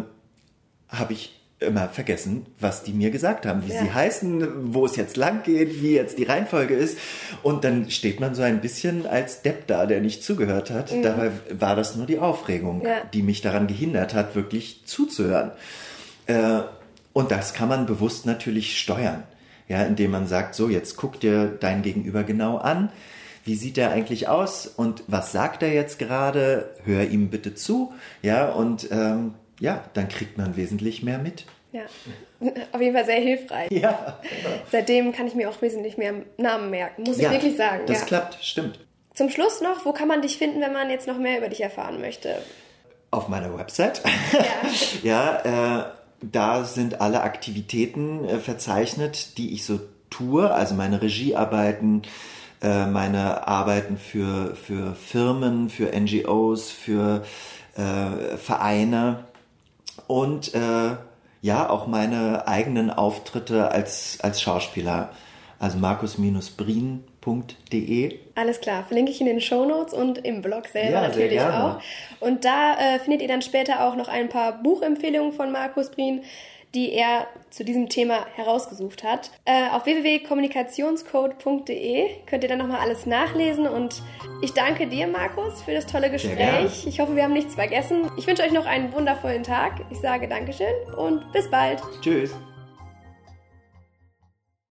habe 0.88 1.12
ich 1.12 1.37
immer 1.60 1.88
vergessen, 1.88 2.46
was 2.60 2.84
die 2.84 2.92
mir 2.92 3.10
gesagt 3.10 3.44
haben, 3.44 3.66
wie 3.66 3.72
ja. 3.72 3.82
sie 3.82 3.92
heißen, 3.92 4.72
wo 4.72 4.86
es 4.86 4.94
jetzt 4.94 5.16
lang 5.16 5.42
geht, 5.42 5.82
wie 5.82 5.94
jetzt 5.94 6.18
die 6.18 6.24
Reihenfolge 6.24 6.74
ist. 6.74 6.98
Und 7.42 7.64
dann 7.64 7.90
steht 7.90 8.20
man 8.20 8.34
so 8.34 8.42
ein 8.42 8.60
bisschen 8.60 9.06
als 9.06 9.42
Depp 9.42 9.66
da, 9.66 9.86
der 9.86 10.00
nicht 10.00 10.22
zugehört 10.22 10.70
hat. 10.70 10.92
Mhm. 10.92 11.02
Dabei 11.02 11.30
war 11.50 11.74
das 11.74 11.96
nur 11.96 12.06
die 12.06 12.20
Aufregung, 12.20 12.82
ja. 12.84 13.02
die 13.12 13.22
mich 13.22 13.40
daran 13.40 13.66
gehindert 13.66 14.14
hat, 14.14 14.36
wirklich 14.36 14.82
zuzuhören. 14.84 15.50
Äh, 16.26 16.60
und 17.12 17.32
das 17.32 17.54
kann 17.54 17.68
man 17.68 17.86
bewusst 17.86 18.26
natürlich 18.26 18.78
steuern, 18.78 19.24
ja, 19.66 19.82
indem 19.82 20.12
man 20.12 20.28
sagt, 20.28 20.54
so, 20.54 20.68
jetzt 20.68 20.96
guck 20.96 21.18
dir 21.18 21.46
dein 21.48 21.82
Gegenüber 21.82 22.22
genau 22.22 22.58
an. 22.58 22.90
Wie 23.44 23.56
sieht 23.56 23.78
er 23.78 23.90
eigentlich 23.90 24.28
aus 24.28 24.66
und 24.68 25.02
was 25.08 25.32
sagt 25.32 25.62
er 25.64 25.72
jetzt 25.72 25.98
gerade? 25.98 26.68
Hör 26.84 27.08
ihm 27.08 27.30
bitte 27.30 27.54
zu, 27.54 27.92
ja, 28.22 28.48
und 28.50 28.88
ähm, 28.92 29.34
ja, 29.60 29.84
dann 29.94 30.08
kriegt 30.08 30.38
man 30.38 30.56
wesentlich 30.56 31.02
mehr 31.02 31.18
mit. 31.18 31.44
Ja, 31.72 31.82
auf 32.72 32.80
jeden 32.80 32.94
Fall 32.94 33.04
sehr 33.04 33.20
hilfreich. 33.20 33.70
Ja. 33.70 34.18
Seitdem 34.70 35.12
kann 35.12 35.26
ich 35.26 35.34
mir 35.34 35.50
auch 35.50 35.60
wesentlich 35.60 35.98
mehr 35.98 36.14
Namen 36.36 36.70
merken, 36.70 37.02
muss 37.02 37.18
ja, 37.18 37.28
ich 37.28 37.34
wirklich 37.34 37.56
sagen. 37.56 37.84
Das 37.86 38.00
ja. 38.00 38.06
klappt, 38.06 38.42
stimmt. 38.42 38.80
Zum 39.14 39.30
Schluss 39.30 39.60
noch, 39.60 39.84
wo 39.84 39.92
kann 39.92 40.08
man 40.08 40.22
dich 40.22 40.38
finden, 40.38 40.60
wenn 40.60 40.72
man 40.72 40.90
jetzt 40.90 41.08
noch 41.08 41.18
mehr 41.18 41.38
über 41.38 41.48
dich 41.48 41.60
erfahren 41.60 42.00
möchte? 42.00 42.36
Auf 43.10 43.28
meiner 43.28 43.56
Website. 43.58 44.02
Ja, 45.02 45.42
ja 45.44 45.80
äh, 45.80 45.84
da 46.22 46.64
sind 46.64 47.00
alle 47.00 47.22
Aktivitäten 47.22 48.24
äh, 48.24 48.38
verzeichnet, 48.38 49.36
die 49.38 49.52
ich 49.52 49.64
so 49.64 49.80
tue, 50.10 50.50
also 50.50 50.74
meine 50.74 51.02
Regiearbeiten, 51.02 52.02
äh, 52.62 52.86
meine 52.86 53.46
Arbeiten 53.46 53.98
für, 53.98 54.54
für 54.56 54.94
Firmen, 54.94 55.68
für 55.68 55.90
NGOs, 55.98 56.70
für 56.70 57.24
äh, 57.76 58.36
Vereine 58.36 59.27
und 60.08 60.52
äh, 60.54 60.96
ja, 61.40 61.70
auch 61.70 61.86
meine 61.86 62.48
eigenen 62.48 62.90
Auftritte 62.90 63.70
als, 63.70 64.18
als 64.20 64.42
Schauspieler. 64.42 65.10
Also 65.60 65.78
markus-brien.de. 65.78 68.18
Alles 68.36 68.60
klar, 68.60 68.84
verlinke 68.84 69.10
ich 69.10 69.20
in 69.20 69.26
den 69.26 69.40
Show 69.40 69.64
Notes 69.64 69.92
und 69.92 70.18
im 70.18 70.40
Blog 70.42 70.68
selber 70.68 70.90
ja, 70.90 71.00
natürlich 71.02 71.40
auch. 71.40 71.80
Und 72.20 72.44
da 72.44 72.74
äh, 72.74 73.00
findet 73.00 73.22
ihr 73.22 73.28
dann 73.28 73.42
später 73.42 73.84
auch 73.84 73.96
noch 73.96 74.06
ein 74.08 74.28
paar 74.28 74.62
Buchempfehlungen 74.62 75.32
von 75.32 75.50
Markus 75.50 75.90
Brien 75.90 76.22
die 76.74 76.92
er 76.92 77.28
zu 77.50 77.64
diesem 77.64 77.88
Thema 77.88 78.26
herausgesucht 78.34 79.04
hat. 79.04 79.30
Äh, 79.44 79.68
auf 79.70 79.86
www.kommunikationscode.de 79.86 82.08
könnt 82.26 82.42
ihr 82.42 82.48
dann 82.48 82.58
nochmal 82.58 82.80
alles 82.80 83.06
nachlesen 83.06 83.66
und 83.66 84.02
ich 84.42 84.52
danke 84.52 84.86
dir, 84.86 85.06
Markus, 85.06 85.62
für 85.62 85.72
das 85.72 85.86
tolle 85.86 86.10
Gespräch. 86.10 86.86
Ich 86.86 87.00
hoffe, 87.00 87.16
wir 87.16 87.24
haben 87.24 87.32
nichts 87.32 87.54
vergessen. 87.54 88.10
Ich 88.16 88.26
wünsche 88.26 88.42
euch 88.42 88.52
noch 88.52 88.66
einen 88.66 88.92
wundervollen 88.92 89.42
Tag. 89.42 89.80
Ich 89.90 90.00
sage 90.00 90.28
Dankeschön 90.28 90.74
und 90.96 91.32
bis 91.32 91.50
bald. 91.50 91.80
Tschüss. 92.02 92.34